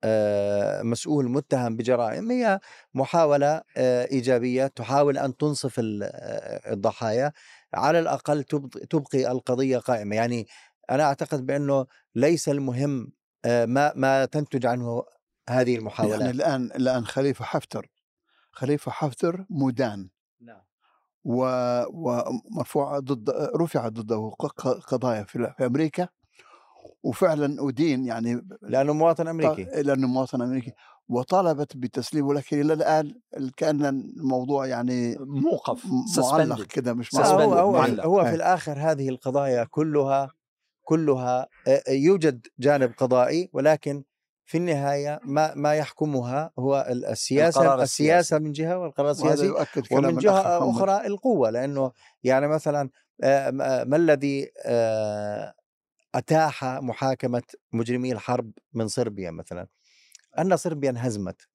آه، 0.05 0.83
مسؤول 0.83 1.31
متهم 1.31 1.77
بجرائم 1.77 2.31
هي 2.31 2.61
محاولة 2.95 3.63
آه، 3.77 4.09
إيجابية 4.13 4.67
تحاول 4.67 5.19
أن 5.19 5.37
تنصف 5.37 5.81
آه، 5.81 6.73
الضحايا. 6.73 7.33
على 7.75 7.99
الأقل 7.99 8.45
تبقي 8.91 9.33
القضية 9.33 9.79
قائمة. 9.79 10.17
يعني 10.17 10.47
أنا 10.91 11.03
أعتقد 11.03 11.47
بأنه 11.47 11.87
ليس 12.15 12.49
المهم 12.49 13.13
ما 13.47 13.93
ما 13.97 14.25
تنتج 14.25 14.67
عنه 14.67 15.05
هذه 15.53 15.71
يعني 15.71 15.79
المحاولات. 15.79 16.21
يعني 16.21 16.31
الآن 16.31 16.65
الآن 16.65 17.07
خليفة 17.07 17.45
حفتر 17.45 17.91
خليفة 18.51 18.91
حفتر 18.91 19.47
مدان 19.51 20.09
نعم. 20.41 20.63
ومرفوع 21.25 22.99
ضد 22.99 23.31
رفع 23.57 23.89
ضده 23.89 24.31
قضايا 24.89 25.23
في 25.23 25.55
أمريكا 25.61 26.09
وفعلا 27.03 27.69
أدين 27.69 28.07
يعني 28.07 28.47
لأنه 28.63 28.93
مواطن 28.93 29.29
أمريكي. 29.29 29.65
لأنه 29.65 30.07
مواطن 30.07 30.43
أمريكي 30.43 30.73
وطالبت 31.09 31.77
بتسليمه 31.77 32.35
لكن 32.35 32.61
إلى 32.61 32.73
الآن 32.73 33.15
كان 33.57 33.85
الموضوع 33.87 34.67
يعني 34.67 35.17
موقف 35.21 35.87
معلق 36.19 36.63
كده 36.63 36.95
مش 36.95 37.15
هو, 37.15 37.53
هو, 37.53 37.77
هو 37.77 38.25
في 38.25 38.35
الآخر 38.35 38.79
هذه 38.79 39.09
القضايا 39.09 39.65
كلها 39.65 40.31
كلها 40.83 41.49
يوجد 41.89 42.47
جانب 42.59 42.93
قضائي 42.99 43.51
ولكن 43.53 44.05
في 44.45 44.59
النهاية 44.59 45.21
ما 45.25 45.55
ما 45.55 45.75
يحكمها 45.75 46.51
هو 46.59 46.87
السياسة 46.91 47.83
السياسة 47.83 48.39
من 48.39 48.53
جهة 48.53 48.79
والقرار 48.79 49.11
السياسي 49.11 49.55
ومن 49.93 50.17
جهة 50.17 50.71
أخرى 50.71 51.07
القوة 51.07 51.51
لأنه 51.51 51.93
يعني 52.25 52.49
مثلا 52.49 52.91
ما 53.85 53.97
الذي 53.97 54.51
أتاح 56.15 56.65
محاكمة 56.65 57.43
مجرمي 57.73 58.13
الحرب 58.13 58.53
من 58.73 58.89
صربيا 58.89 59.31
مثلا؟ 59.31 59.67
أن 60.39 60.57
صربيا 60.57 60.91
انهزمت 60.91 61.49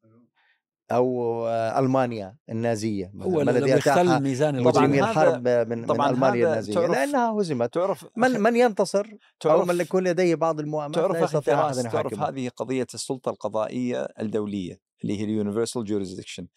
أو 0.91 1.47
ألمانيا 1.49 2.37
النازية 2.49 3.11
هو 3.21 3.41
الذي 3.41 3.71
يختل 3.71 4.23
ميزان 4.23 4.63
مجرمي 4.63 4.99
الحرب 4.99 5.47
من, 5.47 5.85
طبعاً 5.85 6.07
من 6.07 6.13
المانيا 6.13 6.47
النازية 6.47 6.87
لأنها 6.87 7.31
هزمت. 7.31 7.73
تعرف 7.73 8.05
من, 8.15 8.41
من 8.41 8.55
ينتصر 8.55 9.07
تعرف 9.39 9.59
أو 9.59 9.65
من 9.65 9.81
يكون 9.81 10.03
لديه 10.03 10.35
بعض 10.35 10.59
المؤامرات 10.59 10.95
تعرف 10.95 11.21
يستطيع 11.21 11.67
احد 11.67 11.75
تعرف 11.75 12.19
هذه 12.19 12.49
قضية 12.49 12.87
السلطة 12.93 13.29
القضائية 13.29 14.07
الدولية 14.19 14.81
اللي 15.03 15.19
هي 15.19 15.23
ال 15.23 15.30
universal 15.30 15.85
jurisdiction 15.85 16.47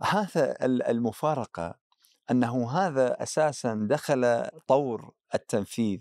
هذا 0.00 0.56
المفارقة 0.64 1.74
أنه 2.30 2.70
هذا 2.70 3.22
أساسا 3.22 3.86
دخل 3.90 4.46
طور 4.68 5.14
التنفيذ 5.34 6.00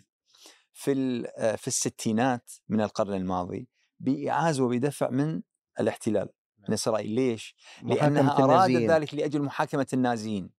في 0.74 1.22
في 1.58 1.68
الستينات 1.68 2.52
من 2.70 2.82
القرن 2.82 3.14
الماضي 3.14 3.68
بايعاز 4.00 4.60
وبدفع 4.60 5.10
من 5.10 5.42
الاحتلال. 5.80 6.30
من 6.68 6.74
إسرائيل 6.74 7.12
ليش؟ 7.12 7.56
لأنها 7.84 8.44
أرادت 8.44 8.92
ذلك 8.92 9.14
لأجل 9.14 9.42
محاكمة 9.42 9.88
النازيين 9.94 10.50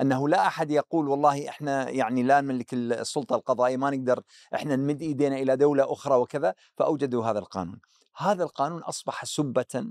أنه 0.00 0.28
لا 0.28 0.46
أحد 0.46 0.70
يقول 0.70 1.08
والله 1.08 1.48
إحنا 1.48 1.88
يعني 1.90 2.22
لا 2.22 2.40
نملك 2.40 2.74
السلطة 2.74 3.36
القضائية 3.36 3.76
ما 3.76 3.90
نقدر 3.90 4.22
إحنا 4.54 4.76
نمد 4.76 5.02
إيدينا 5.02 5.36
إلى 5.36 5.56
دولة 5.56 5.92
أخرى 5.92 6.16
وكذا 6.16 6.54
فأوجدوا 6.76 7.24
هذا 7.24 7.38
القانون. 7.38 7.80
هذا 8.16 8.44
القانون 8.44 8.82
أصبح 8.82 9.24
سبة 9.24 9.90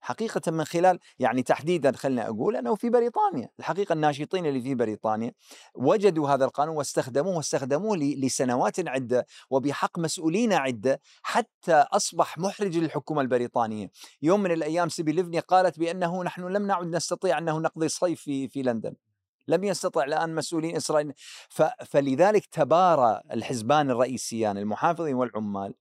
حقيقة 0.00 0.50
من 0.50 0.64
خلال 0.64 0.98
يعني 1.18 1.42
تحديدا 1.42 1.92
خلنا 1.92 2.28
أقول 2.28 2.56
أنه 2.56 2.74
في 2.74 2.90
بريطانيا 2.90 3.48
الحقيقة 3.58 3.92
الناشطين 3.92 4.46
اللي 4.46 4.60
في 4.60 4.74
بريطانيا 4.74 5.32
وجدوا 5.74 6.28
هذا 6.28 6.44
القانون 6.44 6.76
واستخدموه 6.76 7.36
واستخدموه 7.36 7.96
لسنوات 7.96 8.88
عدة 8.88 9.26
وبحق 9.50 9.98
مسؤولين 9.98 10.52
عدة 10.52 11.00
حتى 11.22 11.72
أصبح 11.72 12.38
محرج 12.38 12.78
للحكومة 12.78 13.20
البريطانية. 13.20 13.90
يوم 14.22 14.42
من 14.42 14.52
الأيام 14.52 14.88
سيبي 14.88 15.12
ليفني 15.12 15.38
قالت 15.38 15.78
بأنه 15.78 16.22
نحن 16.22 16.42
لم 16.42 16.66
نعد 16.66 16.86
نستطيع 16.86 17.38
أنه 17.38 17.58
نقضي 17.58 17.86
الصيف 17.86 18.20
في, 18.20 18.48
في 18.48 18.62
لندن. 18.62 18.94
لم 19.48 19.64
يستطع 19.64 20.04
الآن 20.04 20.34
مسؤولين 20.34 20.76
إسرائيل. 20.76 21.12
فلذلك 21.86 22.46
تبارى 22.46 23.20
الحزبان 23.32 23.90
الرئيسيان 23.90 24.58
المحافظين 24.58 25.14
والعمال 25.14 25.74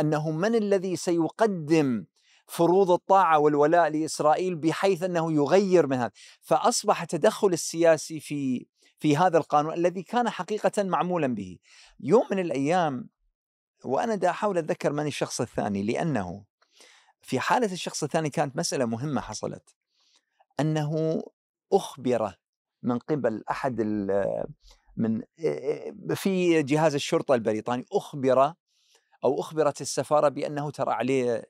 أنه 0.00 0.30
من 0.30 0.54
الذي 0.54 0.96
سيقدم 0.96 2.04
فروض 2.46 2.90
الطاعة 2.90 3.38
والولاء 3.38 3.88
لإسرائيل 3.88 4.56
بحيث 4.56 5.02
أنه 5.02 5.32
يغير 5.32 5.86
من 5.86 5.96
هذا. 5.96 6.10
فأصبح 6.40 7.02
التدخل 7.02 7.48
السياسي 7.48 8.20
في 8.20 8.66
في 8.98 9.16
هذا 9.16 9.38
القانون 9.38 9.74
الذي 9.74 10.02
كان 10.02 10.30
حقيقة 10.30 10.82
معمولا 10.82 11.34
به. 11.34 11.58
يوم 12.00 12.26
من 12.30 12.38
الأيام 12.38 13.08
وأنا 13.84 14.14
دا 14.14 14.30
أحاول 14.30 14.58
أتذكر 14.58 14.92
من 14.92 15.06
الشخص 15.06 15.40
الثاني 15.40 15.82
لأنه 15.82 16.44
في 17.20 17.40
حالة 17.40 17.72
الشخص 17.72 18.02
الثاني 18.02 18.30
كانت 18.30 18.56
مسألة 18.56 18.84
مهمة 18.84 19.20
حصلت. 19.20 19.74
أنه 20.60 21.22
أخبر 21.72 22.34
من 22.82 22.98
قبل 22.98 23.44
أحد 23.50 23.80
من 24.96 25.22
في 26.14 26.62
جهاز 26.62 26.94
الشرطة 26.94 27.34
البريطاني 27.34 27.84
أخبر 27.92 28.54
أو 29.24 29.40
أخبرت 29.40 29.80
السفارة 29.80 30.28
بأنه 30.28 30.70
ترى 30.70 30.92
عليه 30.92 31.44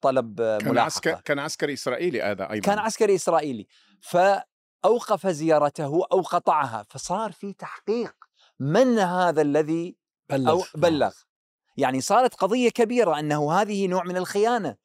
طلب 0.00 0.42
كان 0.60 0.78
عسكر 0.78 1.20
كان 1.20 1.38
عسكري 1.38 1.72
إسرائيلي 1.72 2.22
هذا 2.22 2.50
أيضا. 2.50 2.66
كان 2.66 2.78
عسكري 2.78 3.14
إسرائيلي. 3.14 3.66
فأوقف 4.00 5.26
زيارته 5.26 6.06
أو 6.12 6.20
قطعها. 6.20 6.86
فصار 6.88 7.32
في 7.32 7.52
تحقيق 7.52 8.14
من 8.60 8.98
هذا 8.98 9.42
الذي 9.42 9.96
بلغ 10.30 10.50
أو 10.50 10.64
بلغ. 10.74 11.14
يعني 11.76 12.00
صارت 12.00 12.34
قضية 12.34 12.68
كبيرة 12.68 13.18
أنه 13.18 13.52
هذه 13.52 13.86
نوع 13.86 14.04
من 14.04 14.16
الخيانة. 14.16 14.76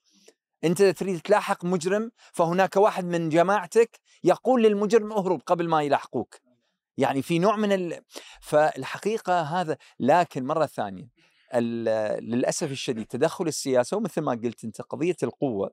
أنت 0.63 0.81
تريد 0.83 1.21
تلاحق 1.21 1.65
مجرم 1.65 2.11
فهناك 2.31 2.75
واحد 2.77 3.05
من 3.05 3.29
جماعتك 3.29 3.99
يقول 4.23 4.63
للمجرم 4.63 5.11
اهرب 5.11 5.41
قبل 5.45 5.67
ما 5.67 5.81
يلاحقوك. 5.81 6.35
يعني 6.97 7.21
في 7.21 7.39
نوع 7.39 7.55
من 7.55 7.71
ال... 7.71 8.01
فالحقيقة 8.41 9.41
هذا 9.41 9.77
لكن 9.99 10.45
مرة 10.45 10.65
ثانية 10.65 11.07
للأسف 11.59 12.71
الشديد 12.71 13.05
تدخل 13.05 13.47
السياسة 13.47 13.97
ومثل 13.97 14.21
ما 14.21 14.31
قلت 14.31 14.63
أنت 14.63 14.81
قضية 14.81 15.15
القوة 15.23 15.71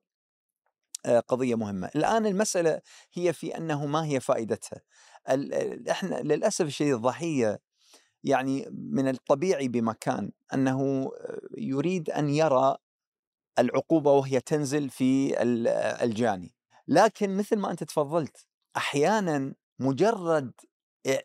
آه، 1.07 1.21
قضية 1.21 1.55
مهمة، 1.55 1.91
الآن 1.97 2.27
المسألة 2.27 2.81
هي 3.13 3.33
في 3.33 3.57
أنه 3.57 3.87
ما 3.87 4.05
هي 4.05 4.21
فائدتها؟ 4.21 4.81
إحنا 5.91 6.15
للأسف 6.23 6.67
الشديد 6.67 6.95
الضحية 6.95 7.61
يعني 8.25 8.67
من 8.73 9.09
الطبيعي 9.09 9.69
بمكان 9.69 10.31
أنه 10.55 11.11
يريد 11.59 12.11
أن 12.11 12.29
يرى 12.31 12.77
العقوبة 13.59 14.13
وهي 14.13 14.41
تنزل 14.41 14.91
في 14.91 15.43
الجاني، 16.05 16.55
لكن 16.89 17.37
مثل 17.37 17.57
ما 17.57 17.71
أنت 17.71 17.85
تفضلت 17.85 18.47
أحيانا 18.77 19.55
مجرد 19.79 20.53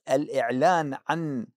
الإعلان 0.10 0.98
عن 1.10 1.48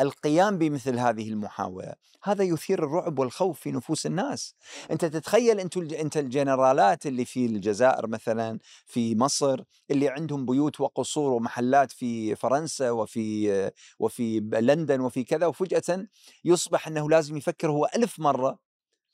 القيام 0.00 0.58
بمثل 0.58 0.98
هذه 0.98 1.28
المحاولة. 1.28 1.94
هذا 2.22 2.44
يثير 2.44 2.84
الرعب 2.84 3.18
والخوف 3.18 3.60
في 3.60 3.72
نفوس 3.72 4.06
الناس. 4.06 4.54
أنت 4.90 5.04
تتخيل 5.04 5.60
أنت 5.60 6.16
الجنرالات 6.16 7.06
اللي 7.06 7.24
في 7.24 7.46
الجزائر 7.46 8.06
مثلا 8.06 8.58
في 8.86 9.16
مصر 9.16 9.62
اللي 9.90 10.08
عندهم 10.08 10.46
بيوت 10.46 10.80
وقصور 10.80 11.32
ومحلات 11.32 11.92
في 11.92 12.36
فرنسا 12.36 12.90
وفي 12.90 13.70
وفي 13.98 14.40
لندن 14.40 15.00
وفي 15.00 15.24
كذا 15.24 15.46
وفجأة 15.46 16.06
يصبح 16.44 16.88
إنه 16.88 17.10
لازم 17.10 17.36
يفكر 17.36 17.70
هو 17.70 17.88
ألف 17.96 18.20
مرة 18.20 18.69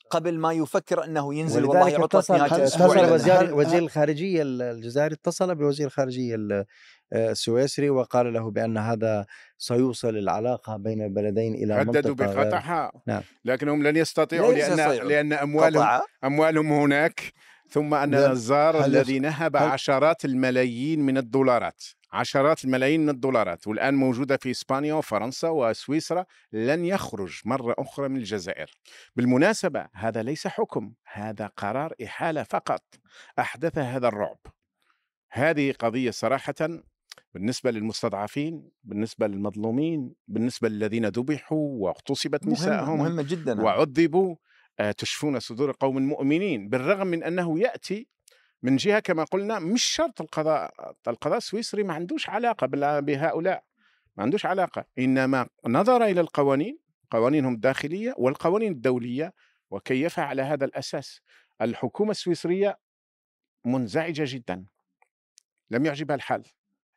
قبل 0.09 0.37
ما 0.39 0.53
يفكر 0.53 1.03
أنه 1.03 1.35
ينزل 1.35 1.65
والله 1.65 2.03
عطله 2.03 2.37
نهايه 2.37 2.63
اتصل 2.63 3.13
وزير 3.13 3.55
وزير 3.55 3.79
الخارجية 3.79 4.41
الجزائري 4.45 5.13
اتصل 5.13 5.55
بوزير 5.55 5.87
الخارجية 5.87 6.65
السويسري 7.13 7.89
وقال 7.89 8.33
له 8.33 8.51
بأن 8.51 8.77
هذا 8.77 9.25
سيوصل 9.57 10.17
العلاقة 10.17 10.77
بين 10.77 11.01
البلدين 11.01 11.55
إلى 11.55 11.73
هددوا 11.73 12.15
بقطعها 12.15 12.91
نعم. 13.07 13.21
لكنهم 13.45 13.83
لن 13.83 13.95
يستطيعوا 13.95 14.53
لأن 14.53 15.07
لأن 15.07 15.33
أموالهم 15.33 16.01
أموالهم 16.23 16.71
هناك 16.71 17.33
ثم 17.69 17.93
أن 17.93 18.31
نزار 18.31 18.85
الذي 18.85 19.19
نهب 19.19 19.57
عشرات 19.57 20.25
الملايين 20.25 20.99
من 20.99 21.17
الدولارات. 21.17 21.83
عشرات 22.11 22.65
الملايين 22.65 23.01
من 23.01 23.09
الدولارات 23.09 23.67
والآن 23.67 23.93
موجودة 23.95 24.37
في 24.37 24.51
إسبانيا 24.51 24.93
وفرنسا 24.93 25.49
وسويسرا 25.49 26.25
لن 26.51 26.85
يخرج 26.85 27.41
مرة 27.45 27.75
أخرى 27.77 28.09
من 28.09 28.17
الجزائر. 28.17 28.71
بالمناسبة 29.15 29.87
هذا 29.93 30.23
ليس 30.23 30.47
حكم 30.47 30.93
هذا 31.11 31.47
قرار 31.47 31.93
إحالة 32.03 32.43
فقط. 32.43 32.83
أحدث 33.39 33.77
هذا 33.77 34.07
الرعب. 34.07 34.39
هذه 35.31 35.71
قضية 35.71 36.11
صراحة 36.11 36.55
بالنسبة 37.33 37.71
للمستضعفين 37.71 38.69
بالنسبة 38.83 39.27
للمظلومين 39.27 40.13
بالنسبة 40.27 40.69
للذين 40.69 41.05
ذبحوا 41.05 41.69
واغتصبت 41.83 42.47
نسائهم 42.47 42.97
مهمة 42.97 43.21
جدا. 43.23 43.61
وعذبوا 43.61 44.35
آه، 44.79 44.91
تشفون 44.91 45.39
صدور 45.39 45.71
قوم 45.71 46.01
مؤمنين 46.01 46.69
بالرغم 46.69 47.07
من 47.07 47.23
أنه 47.23 47.59
يأتي 47.59 48.07
من 48.63 48.75
جهة 48.75 48.99
كما 48.99 49.23
قلنا 49.23 49.59
مش 49.59 49.83
شرط 49.83 50.21
القضاء 50.21 50.73
القضاء 51.07 51.37
السويسري 51.37 51.83
ما 51.83 51.93
عندوش 51.93 52.29
علاقة 52.29 52.67
بهؤلاء 52.99 53.63
ما 54.17 54.23
عندوش 54.23 54.45
علاقة. 54.45 54.85
إنما 54.99 55.47
نظر 55.67 56.03
إلى 56.03 56.21
القوانين 56.21 56.79
قوانينهم 57.11 57.53
الداخلية 57.53 58.13
والقوانين 58.17 58.71
الدولية 58.71 59.33
وكيفها 59.69 60.23
على 60.25 60.41
هذا 60.41 60.65
الأساس. 60.65 61.21
الحكومة 61.61 62.11
السويسرية 62.11 62.79
منزعجة 63.65 64.23
جدا. 64.27 64.65
لم 65.71 65.85
يعجبها 65.85 66.15
الحال 66.15 66.43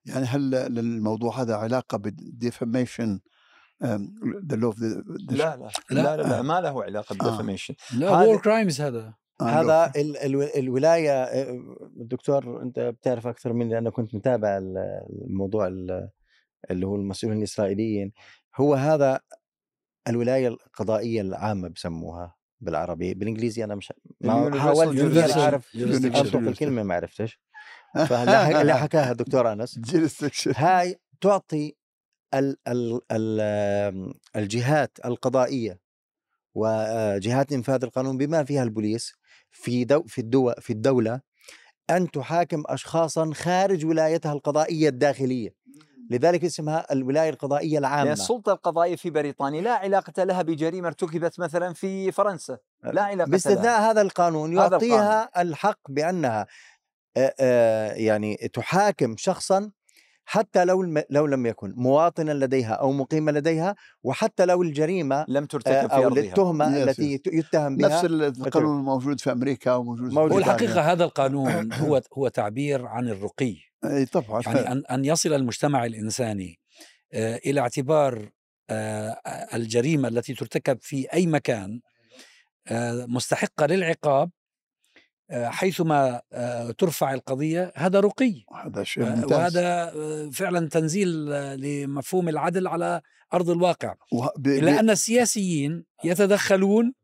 يعني 0.04 0.26
هل 0.26 0.50
للموضوع 0.50 1.40
هذا 1.40 1.56
علاقة 1.56 1.98
بال 1.98 2.18
defamation 2.18 3.20
the 3.82 4.56
law 4.56 4.74
لا 4.80 5.56
لا 5.56 5.70
لا, 5.90 6.16
لا, 6.16 6.22
لا 6.22 6.42
ما 6.42 6.60
له 6.60 6.84
علاقة 6.84 7.14
بال 7.14 7.24
defamation 7.24 7.74
آه. 7.92 7.96
لا 7.96 8.10
war 8.10 8.40
crimes 8.40 8.80
هذا. 8.80 9.14
آه، 9.40 9.44
هذا 9.44 9.92
الولاية 10.56 11.22
الدكتور 12.00 12.62
أنت 12.62 12.80
بتعرف 12.80 13.26
أكثر 13.26 13.52
مني 13.52 13.74
لأنه 13.74 13.90
كنت 13.90 14.14
متابع 14.14 14.58
الموضوع 15.26 15.66
اللي 16.70 16.86
هو 16.86 16.96
المسؤولين 16.96 17.38
الإسرائيليين. 17.38 18.12
هو 18.56 18.74
هذا 18.74 19.20
الولاية 20.08 20.48
القضائية 20.48 21.20
العامة 21.20 21.68
بسموها 21.68 22.34
بالعربي. 22.60 23.14
بالإنجليزي 23.14 23.64
أنا 23.64 23.74
مش 23.74 23.92
ما 24.20 24.60
حاولت 24.60 25.30
أعرف 25.36 25.76
انطق 25.76 26.36
الكلمة 26.36 26.82
ما 26.82 26.94
عرفتش. 26.94 27.40
فاللي 28.08 28.74
حكاها 28.74 29.12
الدكتور 29.12 29.52
أنس. 29.52 29.80
هاي 30.56 31.00
تعطي 31.20 31.76
ال 32.34 32.56
ال 32.68 33.00
ال 33.12 34.14
الجهات 34.36 34.98
القضائية 35.04 35.80
وجهات 36.54 37.52
إنفاذ 37.52 37.84
القانون 37.84 38.18
بما 38.18 38.44
فيها 38.44 38.62
البوليس 38.62 39.19
في 39.50 39.84
دو 39.84 40.02
في 40.02 40.20
الدو 40.20 40.52
في 40.60 40.72
الدولة 40.72 41.20
أن 41.90 42.10
تحاكم 42.10 42.62
أشخاصا 42.66 43.30
خارج 43.34 43.86
ولايتها 43.86 44.32
القضائية 44.32 44.88
الداخلية. 44.88 45.54
لذلك 46.10 46.44
اسمها 46.44 46.92
الولاية 46.92 47.30
القضائية 47.30 47.78
العامة. 47.78 47.98
يعني 47.98 48.12
السلطة 48.12 48.52
القضائية 48.52 48.96
في 48.96 49.10
بريطانيا. 49.10 49.60
لا 49.60 49.72
علاقة 49.72 50.24
لها 50.24 50.42
بجريمة 50.42 50.88
ارتكبت 50.88 51.40
مثلا 51.40 51.74
في 51.74 52.12
فرنسا. 52.12 52.58
لا 52.84 53.02
علاقة 53.02 53.30
باستثناء 53.30 53.62
لها. 53.62 53.90
هذا 53.90 54.00
القانون. 54.02 54.52
يعطيها 54.52 55.24
القانون. 55.24 55.48
الحق 55.48 55.80
بأنها 55.88 56.46
يعني 57.96 58.36
تحاكم 58.36 59.16
شخصا 59.16 59.70
حتى 60.30 60.64
لو 60.64 61.02
لو 61.10 61.26
لم 61.26 61.46
يكن 61.46 61.74
مواطنا 61.76 62.32
لديها 62.32 62.72
أو 62.72 62.92
مقيما 62.92 63.30
لديها 63.30 63.76
وحتى 64.02 64.46
لو 64.46 64.62
الجريمة 64.62 65.24
لم 65.28 65.46
ترتكب 65.46 65.88
في 65.88 65.94
أو 65.94 66.06
أرضها. 66.06 66.22
التهمه 66.22 66.82
التي 66.82 67.20
يتهم 67.26 67.76
بها 67.76 67.88
نفس 67.88 68.04
القانون 68.04 68.78
الموجود 68.78 69.20
في 69.20 69.32
أمريكا 69.32 69.74
وموجود 69.74 70.10
في 70.10 70.18
والحقيقة 70.18 70.92
هذا 70.92 71.04
القانون 71.04 71.72
هو 71.82 72.00
هو 72.18 72.28
تعبير 72.28 72.86
عن 72.86 73.08
الرقي. 73.08 73.56
إي 73.84 74.06
طبعا. 74.06 74.42
يعني 74.46 74.72
أن 74.72 74.82
أن 74.90 75.04
يصل 75.04 75.32
المجتمع 75.32 75.86
الإنساني 75.86 76.58
إلى 77.14 77.60
اعتبار 77.60 78.28
الجريمة 79.54 80.08
التي 80.08 80.34
ترتكب 80.34 80.78
في 80.80 81.12
أي 81.12 81.26
مكان 81.26 81.80
مستحقة 83.08 83.66
للعقاب 83.66 84.28
آه، 84.28 84.39
حيثما 85.32 86.22
آه، 86.32 86.70
ترفع 86.70 87.14
القضية 87.14 87.72
هذا 87.76 88.00
رقي. 88.00 88.44
هذا 88.64 88.82
شيء 88.82 89.04
آه، 89.06 89.14
ممتاز. 89.14 89.32
وهذا 89.32 89.92
فعلا 90.30 90.68
تنزيل 90.68 91.08
لمفهوم 91.60 92.28
العدل 92.28 92.66
على 92.66 93.00
أرض 93.34 93.50
الواقع. 93.50 93.94
ب... 94.36 94.46
إلا 94.46 94.80
أن 94.80 94.90
السياسيين 94.90 95.84
يتدخلون 96.04 96.94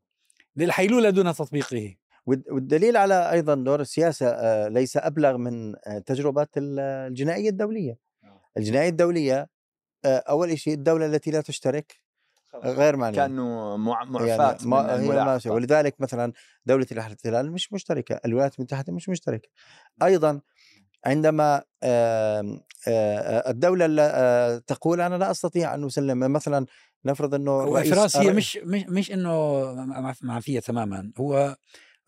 للحيلولة 0.57 1.11
دون 1.11 1.35
تطبيقه. 1.35 1.95
والدليل 2.27 2.97
على 2.97 3.33
أيضا 3.33 3.55
دور 3.55 3.81
السياسة 3.81 4.69
ليس 4.69 4.97
أبلغ 4.97 5.37
من 5.37 5.75
تجربة 6.07 6.47
الجنائية 6.57 7.49
الدولية. 7.49 7.99
الجنائية 8.57 8.89
الدولية 8.89 9.49
أول 10.05 10.59
شيء 10.59 10.75
الدولة 10.75 11.07
التي 11.07 11.31
لا 11.31 11.41
تشترك 11.41 12.06
غير 12.65 12.97
معنوي 12.97 13.17
كأنه 13.17 13.77
معفاة 13.77 14.27
يعني 14.27 14.57
ما 14.65 15.01
هي 15.01 15.25
ماشية 15.25 15.51
ولذلك 15.51 16.01
مثلا 16.01 16.33
دولة 16.67 16.87
الاحتلال 16.93 17.53
مش 17.53 17.73
مشتركة 17.73 18.21
الولايات 18.25 18.59
المتحدة 18.59 18.93
مش 18.93 19.09
مشتركة. 19.09 19.49
أيضا 20.03 20.41
عندما 21.07 21.63
الدولة 23.49 23.87
تقول 24.59 25.01
أنا 25.01 25.15
لا 25.15 25.31
أستطيع 25.31 25.75
أن 25.75 25.85
أسلم. 25.85 26.19
مثلا 26.33 26.67
نفرض 27.05 27.35
أنه 27.35 27.83
فراس 27.83 28.17
هي 28.17 28.33
مش 28.33 28.57
مش 28.57 28.85
مش 28.89 29.13
أنه 29.13 29.73
معفية 30.23 30.61
تماما. 30.61 31.13
هو 31.19 31.57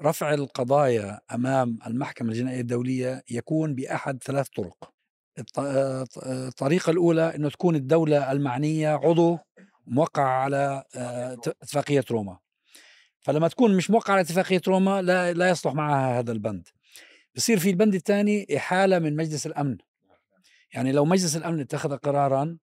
رفع 0.02 0.34
القضايا 0.34 1.20
أمام 1.34 1.78
المحكمة 1.86 2.28
الجنائية 2.28 2.60
الدولية 2.60 3.22
يكون 3.30 3.74
بأحد 3.74 4.22
ثلاث 4.22 4.48
طرق. 4.48 4.92
الطريقة 6.26 6.90
الأولى 6.90 7.34
أنه 7.34 7.48
تكون 7.48 7.76
الدولة 7.76 8.32
المعنية 8.32 8.88
عضو 8.88 9.38
موقع 9.88 10.22
على 10.22 10.84
آه، 10.94 11.32
اتفاقية 11.62 12.04
روما. 12.10 12.38
فلما 13.20 13.48
تكون 13.48 13.76
مش 13.76 13.90
موقع 13.90 14.12
على 14.12 14.20
اتفاقية 14.20 14.60
روما 14.68 15.02
لا 15.02 15.32
لا 15.32 15.48
يصلح 15.48 15.74
معها 15.74 16.18
هذا 16.18 16.32
البند. 16.32 16.68
بصير 17.36 17.58
في 17.58 17.70
البند 17.70 17.94
الثاني 17.94 18.56
إحالة 18.56 18.98
من 18.98 19.16
مجلس 19.16 19.46
الأمن. 19.46 19.78
يعني 20.74 20.92
لو 20.92 21.04
مجلس 21.04 21.36
الأمن 21.36 21.60
اتخذ 21.60 21.96
قرارا 21.96 22.58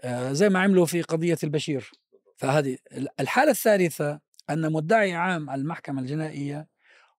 آه، 0.00 0.32
زي 0.32 0.48
ما 0.48 0.60
عملوا 0.60 0.86
في 0.86 1.02
قضية 1.02 1.38
البشير. 1.44 1.90
فهذه 2.36 2.78
الحالة 3.20 3.50
الثالثة 3.50 4.20
أن 4.50 4.72
مدعي 4.72 5.14
عام 5.14 5.50
المحكمة 5.50 6.00
الجنائية 6.00 6.66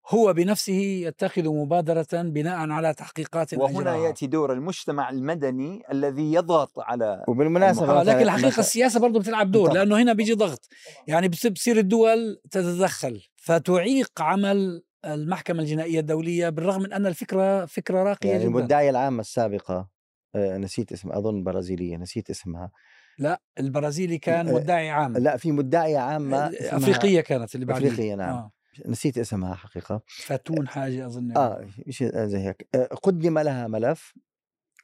هو 0.08 0.32
بنفسه 0.32 0.72
يتخذ 0.72 1.48
مبادرة 1.48 2.06
بناء 2.12 2.70
على 2.70 2.94
تحقيقات 2.94 3.54
وهنا 3.54 3.80
أجراها. 3.80 4.06
يأتي 4.06 4.26
دور 4.26 4.52
المجتمع 4.52 5.10
المدني 5.10 5.82
الذي 5.92 6.32
يضغط 6.32 6.78
على 6.78 7.24
وبالمناسبة 7.28 8.00
آه 8.00 8.02
لكن 8.02 8.20
الحقيقة 8.22 8.60
السياسة 8.60 9.00
برضه 9.00 9.20
بتلعب 9.20 9.50
دور 9.50 9.66
طبعا. 9.66 9.78
لأنه 9.78 10.02
هنا 10.02 10.12
بيجي 10.12 10.34
ضغط 10.34 10.68
يعني 11.06 11.28
بتصير 11.28 11.78
الدول 11.78 12.40
تتدخل 12.50 13.22
فتعيق 13.36 14.22
عمل 14.22 14.82
المحكمة 15.04 15.60
الجنائية 15.62 16.00
الدولية 16.00 16.48
بالرغم 16.48 16.82
من 16.82 16.92
أن 16.92 17.06
الفكرة 17.06 17.64
فكرة 17.66 18.02
راقية 18.02 18.28
يعني 18.30 18.40
جدا 18.40 18.48
المدعية 18.48 18.90
العامة 18.90 19.20
السابقة 19.20 19.88
آه، 20.34 20.58
نسيت 20.58 20.92
اسمها 20.92 21.18
أظن 21.18 21.42
برازيلية 21.44 21.96
نسيت 21.96 22.30
اسمها 22.30 22.70
لا 23.18 23.42
البرازيلي 23.58 24.18
كان 24.18 24.54
مدعي 24.54 24.90
عام 24.90 25.16
لا 25.16 25.36
في 25.36 25.52
مدعية 25.52 25.98
عامة 25.98 26.52
أفريقية 26.60 27.20
كانت 27.20 27.54
اللي 27.54 27.66
بعدين 27.66 27.92
أفريقية 27.92 28.14
نعم 28.14 28.34
آه. 28.34 28.50
نسيت 28.86 29.18
اسمها 29.18 29.54
حقيقة. 29.54 30.02
فاتون 30.06 30.68
حاجة 30.68 31.06
أظن 31.06 31.36
آه 31.36 31.68
شيء 31.90 32.26
زي 32.26 32.38
هيك. 32.38 32.68
آه، 32.74 32.84
قدم 32.86 33.38
لها 33.38 33.66
ملف 33.66 34.14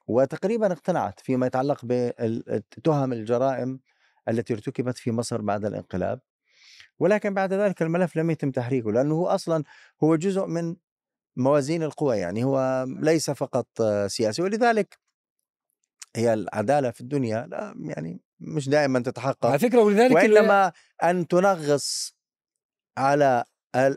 وتقريبا 0.07 0.73
اقتنعت 0.73 1.21
فيما 1.21 1.47
يتعلق 1.47 1.81
بتهم 1.85 3.13
الجرائم 3.13 3.81
التي 4.29 4.55
ارتكبت 4.55 4.99
في 4.99 5.13
مصر 5.13 5.41
بعد 5.41 5.65
الانقلاب. 5.65 6.21
ولكن 6.99 7.35
بعد 7.35 7.53
ذلك 7.53 7.83
الملف 7.83 8.17
لم 8.17 8.31
يتم 8.31 8.51
تحريكه 8.51 8.93
لأنه 8.93 9.15
هو 9.15 9.27
أصلا 9.27 9.65
هو 10.05 10.17
جزء 10.17 10.47
من 10.47 10.77
موازين 11.37 11.83
القوى 11.83 12.17
يعني. 12.17 12.45
هو 12.45 12.87
ليس 12.89 13.31
فقط 13.31 13.83
سياسي 14.07 14.43
ولذلك 14.43 14.99
هي 16.17 16.35
العدالة 16.35 16.91
في 16.91 17.01
الدنيا 17.01 17.47
لا 17.47 17.75
يعني 17.81 18.21
مش 18.41 18.69
دائما 18.69 19.01
تتحقق 19.01 19.47
على 19.47 19.59
فكرة 19.59 19.81
ولذلك 19.83 20.15
وإنما 20.15 20.73
أن 21.03 21.29
تنغص 21.29 22.17
على 22.99 23.45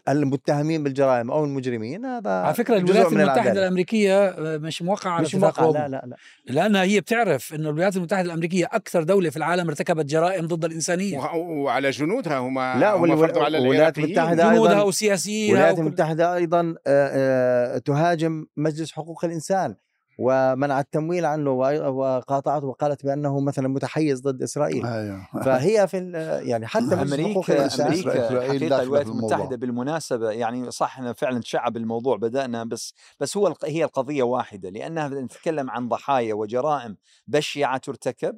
المتهمين 0.09 0.83
بالجرائم 0.83 1.31
أو 1.31 1.45
المجرمين 1.45 2.05
هذا 2.05 2.29
على 2.29 2.53
فكرة 2.53 2.77
الولايات 2.77 3.13
المتحدة 3.13 3.51
الأمريكية 3.51 4.25
آه، 4.25 4.57
مش 4.57 4.81
موقعة 4.81 5.11
على 5.11 5.23
مش 5.23 5.35
موقعة 5.35 5.71
لا 5.71 5.87
لا 5.87 6.03
لا. 6.05 6.15
لأنها 6.45 6.83
هي 6.83 6.99
بتعرف 6.99 7.53
انه 7.53 7.69
الولايات 7.69 7.95
المتحدة 7.97 8.21
الأمريكية 8.21 8.65
أكثر 8.65 9.03
دولة 9.03 9.29
في 9.29 9.37
العالم 9.37 9.67
ارتكبت 9.67 10.05
جرائم 10.05 10.47
ضد 10.47 10.65
الإنسانية. 10.65 11.19
وعلى 11.35 11.89
جنودها 11.89 12.37
هم 12.37 12.59
لا 12.59 12.93
والولايات 12.93 13.97
المتحدة 13.97 14.49
جنودها 14.49 14.81
وسياسيين 14.81 15.51
الولايات 15.55 15.79
المتحدة 15.79 16.35
أيضا 16.35 16.75
آه، 16.87 17.75
آه، 17.75 17.77
تهاجم 17.77 18.45
مجلس 18.57 18.91
حقوق 18.91 19.25
الإنسان. 19.25 19.75
ومنعت 20.23 20.85
التمويل 20.85 21.25
عنه 21.25 21.51
وقاطعته 21.51 22.67
وقالت 22.67 23.05
بأنه 23.05 23.39
مثلا 23.39 23.67
متحيز 23.67 24.21
ضد 24.21 24.41
إسرائيل. 24.41 24.85
أيوه. 24.85 25.27
فهي 25.45 25.87
في 25.87 26.11
يعني 26.43 26.67
حتى 26.73 26.93
أمريكا 26.93 27.85
أمريكا 27.85 28.47
حقيقة 28.47 28.81
الولايات 28.81 29.07
المتحدة 29.07 29.57
بالمناسبة 29.57 30.31
يعني 30.31 30.71
صح 30.71 30.85
إحنا 30.85 31.13
فعلا 31.13 31.41
شعب 31.43 31.77
الموضوع 31.77 32.17
بدأنا 32.17 32.63
بس 32.63 32.93
بس 33.19 33.37
هو 33.37 33.55
هي 33.65 33.83
القضية 33.83 34.23
واحدة 34.23 34.69
لأنها 34.69 35.07
نتكلم 35.07 35.69
عن 35.69 35.89
ضحايا 35.89 36.33
وجرائم 36.33 36.97
بشعة 37.27 37.77
ترتكب 37.77 38.37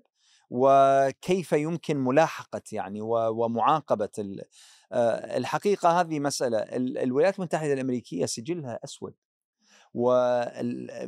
وكيف 0.49 1.51
يمكن 1.51 1.97
ملاحقة 1.97 2.61
يعني 2.71 3.01
ومعاقبة 3.01 4.09
آه، 4.91 5.37
الحقيقة 5.37 6.01
هذه 6.01 6.19
مسألة. 6.19 6.57
الولايات 6.77 7.39
المتحدة 7.39 7.73
الأمريكية 7.73 8.25
سجلها 8.25 8.79
أسود. 8.83 9.13
واللافت 9.93 11.03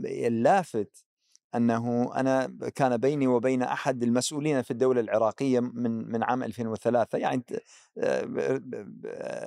أنه 1.55 2.11
أنا 2.15 2.57
كان 2.75 2.97
بيني 2.97 3.27
وبين 3.27 3.61
أحد 3.63 4.03
المسؤولين 4.03 4.61
في 4.61 4.71
الدولة 4.71 5.01
العراقية 5.01 5.59
من 5.59 5.91
من 6.11 6.23
عام 6.23 6.43
2003 6.43 7.17
يعني 7.17 7.43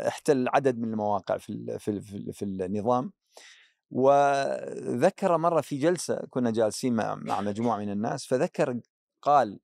احتل 0.08 0.48
عدد 0.48 0.78
من 0.78 0.88
المواقع 0.92 1.38
في 1.38 1.78
في 1.78 2.00
في 2.32 2.42
النظام. 2.44 3.12
وذكر 3.90 5.38
مرة 5.38 5.60
في 5.60 5.78
جلسة 5.78 6.16
كنا 6.30 6.50
جالسين 6.50 6.94
مع 6.94 7.40
مجموعة 7.40 7.78
من 7.78 7.90
الناس 7.90 8.26
فذكر 8.26 8.80
قال 9.22 9.60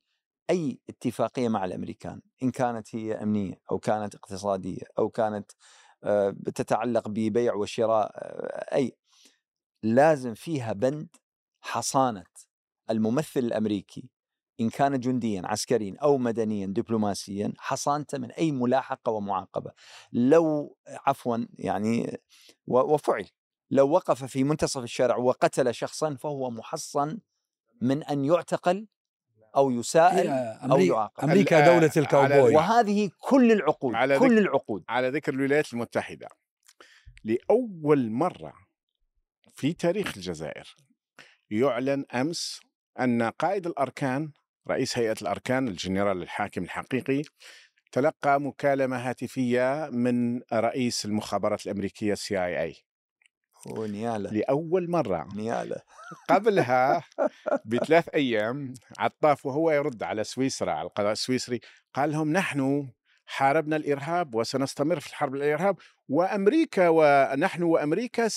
أي 0.51 0.81
اتفاقية 0.91 1.49
مع 1.49 1.65
الأمريكان 1.65 2.21
إن 2.43 2.51
كانت 2.51 2.97
هي 2.97 3.15
أمنية 3.23 3.61
أو 3.73 3.79
كانت 3.79 4.15
اقتصادية 4.15 4.83
أو 4.99 5.09
كانت 5.11 5.53
تتعلق 6.55 7.09
ببيع 7.09 7.55
وشراء 7.55 8.13
أي 8.75 8.97
لازم 9.85 10.35
فيها 10.35 10.73
بند 10.73 11.09
حصانة 11.61 12.25
الممثل 12.91 13.41
الأمريكي 13.41 14.11
إن 14.61 14.71
كان 14.71 15.01
جنديا 15.01 15.43
عسكريا 15.45 15.97
أو 16.03 16.19
مدنيا 16.19 16.67
دبلوماسيا 16.67 17.53
حصانته 17.59 18.19
من 18.19 18.31
أي 18.31 18.53
ملاحقة 18.53 19.13
ومعاقبة. 19.13 19.73
لو 20.13 20.77
عفوا 20.89 21.39
يعني 21.59 22.19
وفعل. 22.67 23.27
لو 23.71 23.91
وقف 23.91 24.25
في 24.25 24.45
منتصف 24.45 24.83
الشارع 24.83 25.17
وقتل 25.17 25.75
شخصا 25.75 26.15
فهو 26.15 26.51
محصن 26.51 27.19
من 27.81 28.03
أن 28.03 28.25
يعتقل 28.25 28.87
أو 29.57 29.71
يساءل 29.71 30.29
أو 30.71 30.79
يعاقب. 30.79 31.25
أمريكا 31.25 31.67
دولة 31.75 31.93
الكاوبوي. 31.97 32.57
وهذه 32.57 33.11
كل 33.19 33.53
العقود 33.53 33.95
على 33.95 34.19
كل 34.19 34.39
العقود. 34.39 34.85
على 34.89 35.09
ذكر 35.09 35.35
الولايات 35.35 35.73
المتحدة. 35.73 36.29
لأول 37.25 38.11
مرة 38.11 38.64
في 39.55 39.73
تاريخ 39.73 40.17
الجزائر. 40.17 40.75
يعلن 41.51 42.05
أمس 42.15 42.61
أن 43.01 43.23
قائد 43.23 43.67
الأركان 43.67 44.33
رئيس 44.69 44.99
هيئة 44.99 45.17
الأركان 45.23 45.69
الجنرال 45.69 46.23
الحاكم 46.23 46.63
الحقيقي 46.63 47.23
تلقى 47.93 48.41
مكالمة 48.41 48.97
هاتفية 48.97 49.89
من 49.93 50.41
رئيس 50.53 51.05
المخابرات 51.05 51.67
الأمريكية 51.67 52.15
CIA 52.15 52.75
ونيالة. 53.67 54.31
لأول 54.31 54.91
مرة. 54.91 55.29
نياله 55.35 55.77
قبلها 56.29 57.05
بثلاث 57.71 58.09
أيام 58.09 58.75
عطاف 58.99 59.47
وهو 59.47 59.71
يرد 59.71 60.03
على 60.03 60.25
سويسرا 60.25 60.73
على 60.73 60.87
القضاء 60.87 61.13
السويسري 61.13 61.61
قال 61.95 62.13
لهم 62.13 62.33
نحن 62.33 62.89
حاربنا 63.27 63.77
الإرهاب 63.77 64.35
وسنستمر 64.35 65.01
في 65.01 65.07
الحرب 65.07 65.35
الإرهاب 65.35 65.77
وأمريكا 66.09 66.89
ونحن 66.89 67.63
وأمريكا 67.63 68.29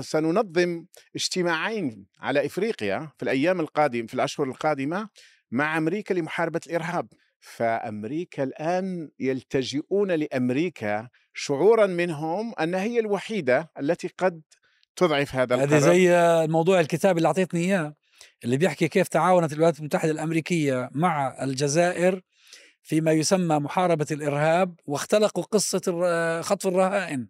سننظم 0.00 0.84
اجتماعين 1.14 2.06
على 2.20 2.46
إفريقيا 2.46 3.08
في 3.16 3.22
الأيام 3.22 3.60
القادمه 3.60 4.06
في 4.06 4.14
الأشهر 4.14 4.46
القادمة 4.46 5.08
مع 5.50 5.78
أمريكا 5.78 6.14
لمحاربة 6.14 6.60
الإرهاب. 6.66 7.08
فأمريكا 7.40 8.42
الآن 8.42 9.10
يلتجئون 9.20 10.10
لأمريكا 10.12 11.08
شعورا 11.34 11.86
منهم 11.86 12.52
انها 12.60 12.82
هي 12.82 13.00
الوحيدة 13.00 13.70
التي 13.78 14.08
قد 14.18 14.42
تضعف 14.96 15.34
هذا 15.34 15.54
القرار. 15.54 15.74
هذه 15.74 15.78
زي 15.78 16.12
موضوع 16.46 16.80
الكتاب 16.80 17.16
اللي 17.16 17.26
أعطيتني 17.28 17.60
إياه 17.60 17.94
اللي 18.44 18.56
بيحكي 18.56 18.88
كيف 18.88 19.08
تعاونت 19.08 19.52
الولايات 19.52 19.78
المتحدة 19.78 20.10
الأمريكية 20.10 20.90
مع 20.92 21.44
الجزائر 21.44 22.22
فيما 22.86 23.12
يسمى 23.12 23.58
محاربة 23.58 24.06
الإرهاب 24.10 24.74
واختلقوا 24.84 25.44
قصة 25.44 25.80
خطف 26.42 26.66
الرهائن. 26.66 27.28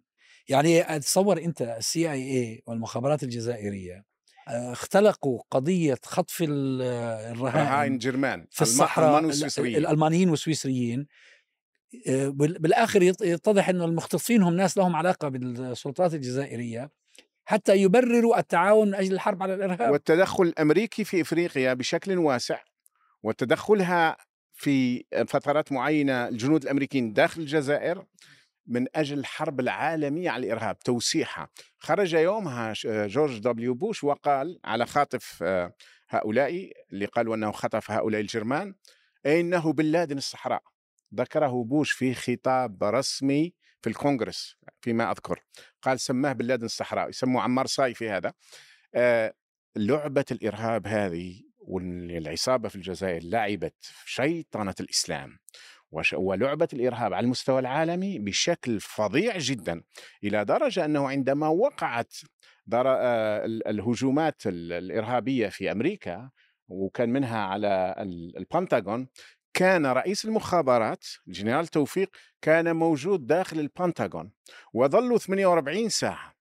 يعني 0.49 0.99
تصور 0.99 1.37
أنت 1.37 1.61
السي 1.61 2.11
آي 2.11 2.23
اي 2.23 2.63
والمخابرات 2.67 3.23
الجزائرية 3.23 4.05
آه، 4.47 4.71
اختلقوا 4.71 5.41
قضية 5.51 5.97
خطف 6.05 6.43
الرهائن 6.47 7.41
رهائن 7.41 7.97
جرمان 7.97 8.47
في 8.51 8.61
الصحراء 8.61 9.19
الألمانيين 9.57 10.29
والسويسريين 10.29 11.07
آه، 12.07 12.27
بالآخر 12.37 13.01
يتضح 13.01 13.69
أن 13.69 13.81
المختطفين 13.81 14.43
هم 14.43 14.53
ناس 14.53 14.77
لهم 14.77 14.95
علاقة 14.95 15.27
بالسلطات 15.27 16.13
الجزائرية 16.13 16.91
حتى 17.45 17.75
يبرروا 17.75 18.39
التعاون 18.39 18.87
من 18.87 18.95
أجل 18.95 19.13
الحرب 19.13 19.43
على 19.43 19.53
الإرهاب. 19.53 19.91
والتدخل 19.91 20.43
الأمريكي 20.43 21.03
في 21.03 21.21
إفريقيا 21.21 21.73
بشكل 21.73 22.17
واسع 22.17 22.59
وتدخلها 23.23 24.17
في 24.57 25.03
فترات 25.27 25.71
معينة 25.71 26.27
الجنود 26.27 26.63
الأمريكيين 26.63 27.13
داخل 27.13 27.41
الجزائر 27.41 28.05
من 28.67 28.87
أجل 28.95 29.19
الحرب 29.19 29.59
العالمية 29.59 30.29
على 30.29 30.45
الإرهاب 30.45 30.79
توسيعها. 30.79 31.49
خرج 31.79 32.13
يومها 32.13 32.73
جورج 32.85 33.39
دبليو 33.39 33.73
بوش 33.73 34.03
وقال 34.03 34.59
على 34.65 34.85
خاطف 34.85 35.39
آه، 35.43 35.73
هؤلاء 36.09 36.71
اللي 36.93 37.05
قالوا 37.05 37.35
أنه 37.35 37.51
خطف 37.51 37.91
هؤلاء 37.91 38.21
الجرمان 38.21 38.75
إنه 39.25 39.73
بن 39.73 39.85
لادن 39.85 40.17
الصحراء. 40.17 40.63
ذكره 41.15 41.63
بوش 41.63 41.91
في 41.91 42.13
خطاب 42.13 42.83
رسمي 42.83 43.53
في 43.81 43.89
الكونغرس 43.89 44.55
فيما 44.81 45.11
أذكر. 45.11 45.43
قال 45.81 45.99
سماه 45.99 46.33
بن 46.33 46.45
لادن 46.45 46.65
الصحراء. 46.65 47.09
يسموه 47.09 47.41
عمار 47.41 47.67
صايفي 47.67 48.09
هذا. 48.09 48.33
آه، 48.95 49.33
لعبة 49.75 50.25
الإرهاب 50.31 50.87
هذه 50.87 51.46
والعصابة 51.67 52.69
في 52.69 52.75
الجزائر 52.75 53.23
لعبت 53.23 53.75
شيطنة 54.05 54.75
الإسلام 54.79 55.37
ولعبة 56.13 56.67
الإرهاب 56.73 57.13
على 57.13 57.23
المستوى 57.23 57.59
العالمي 57.59 58.19
بشكل 58.19 58.79
فظيع 58.79 59.37
جدا 59.37 59.83
إلى 60.23 60.45
درجة 60.45 60.85
أنه 60.85 61.07
عندما 61.09 61.47
وقعت 61.47 62.13
آه، 62.73 63.45
الهجومات 63.45 64.41
الإرهابية 64.45 65.47
في 65.47 65.71
أمريكا 65.71 66.29
وكان 66.67 67.09
منها 67.09 67.39
على 67.39 67.95
البنتاغون 68.37 69.07
كان 69.53 69.85
رئيس 69.85 70.25
المخابرات 70.25 71.05
الجنرال 71.27 71.67
توفيق 71.67 72.09
كان 72.41 72.75
موجود 72.75 73.27
داخل 73.27 73.59
البنتاغون 73.59 74.31
وظلوا 74.73 75.17
48 75.17 75.89
ساعة. 75.89 76.33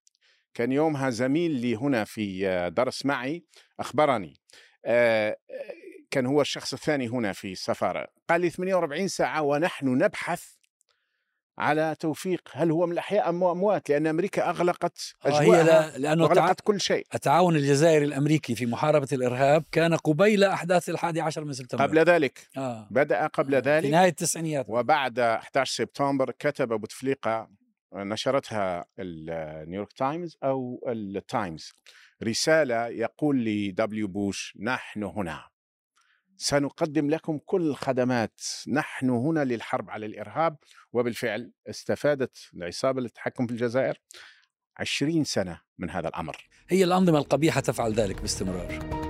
كان 0.54 0.72
يومها 0.72 1.10
زميل 1.10 1.50
لي 1.50 1.74
هنا 1.76 2.04
في 2.04 2.70
درس 2.76 3.06
معي 3.06 3.44
أخبرني 3.80 4.28
آه، 4.28 4.65
كان 6.10 6.26
هو 6.26 6.40
الشخص 6.40 6.72
الثاني 6.72 7.08
هنا 7.08 7.32
في 7.32 7.52
السفارة. 7.52 8.06
قال 8.28 8.40
لي 8.40 8.50
48 8.50 9.08
ساعة 9.08 9.42
ونحن 9.42 9.88
نبحث 9.88 10.44
على 11.58 11.96
توفيق. 12.00 12.48
هل 12.52 12.70
هو 12.70 12.86
من 12.86 12.92
الأحياء 12.92 13.28
أم 13.28 13.44
أموات 13.44 13.90
لأن 13.90 14.06
أمريكا 14.06 14.50
أغلقت 14.50 15.14
أجواءها 15.24 15.94
هي 15.94 15.98
لأنه 15.98 16.24
أغلقت 16.24 16.60
كل 16.60 16.80
شيء. 16.80 17.06
التعاون 17.14 17.56
الجزائري 17.56 18.04
الأمريكي 18.04 18.54
في 18.54 18.66
محاربة 18.66 19.08
الإرهاب 19.12 19.64
كان 19.72 19.94
قبيل 19.94 20.44
أحداث 20.44 20.88
الحادي 20.88 21.20
عشر 21.20 21.44
من 21.44 21.52
سبتمبر. 21.52 21.84
قبل 21.84 21.98
ذلك. 21.98 22.48
آه. 22.56 22.88
بدأ 22.90 23.26
قبل 23.26 23.54
آه. 23.54 23.60
ذلك 23.60 23.84
في 23.84 23.90
نهاية 23.90 24.08
التسعينيات. 24.08 24.66
وبعد 24.68 25.18
11 25.18 25.74
سبتمبر 25.74 26.30
كتب 26.30 26.68
بوتفليقة 26.68 27.48
نشرتها 27.94 28.84
النيويورك 28.98 29.92
تايمز 29.92 30.36
أو 30.44 30.84
التايمز 30.88 31.72
رسالة 32.22 32.86
يقول 32.86 33.44
ل 33.44 33.76
W 33.76 34.08
بوش 34.08 34.56
نحن 34.60 35.02
هنا. 35.02 35.48
سنقدم 36.36 37.10
لكم 37.10 37.38
كل 37.44 37.62
الخدمات. 37.62 38.40
نحن 38.68 39.10
هنا 39.10 39.44
للحرب 39.44 39.90
على 39.90 40.06
الإرهاب 40.06 40.56
وبالفعل 40.92 41.52
استفادت 41.70 42.50
العصابة 42.54 43.00
للتحكم 43.00 43.46
في 43.46 43.52
الجزائر 43.52 43.98
عشرين 44.76 45.24
سنة 45.24 45.60
من 45.78 45.90
هذا 45.90 46.08
الأمر. 46.08 46.48
هي 46.68 46.84
الأنظمة 46.84 47.18
القبيحة 47.18 47.60
تفعل 47.60 47.92
ذلك 47.92 48.20
باستمرار. 48.20 49.05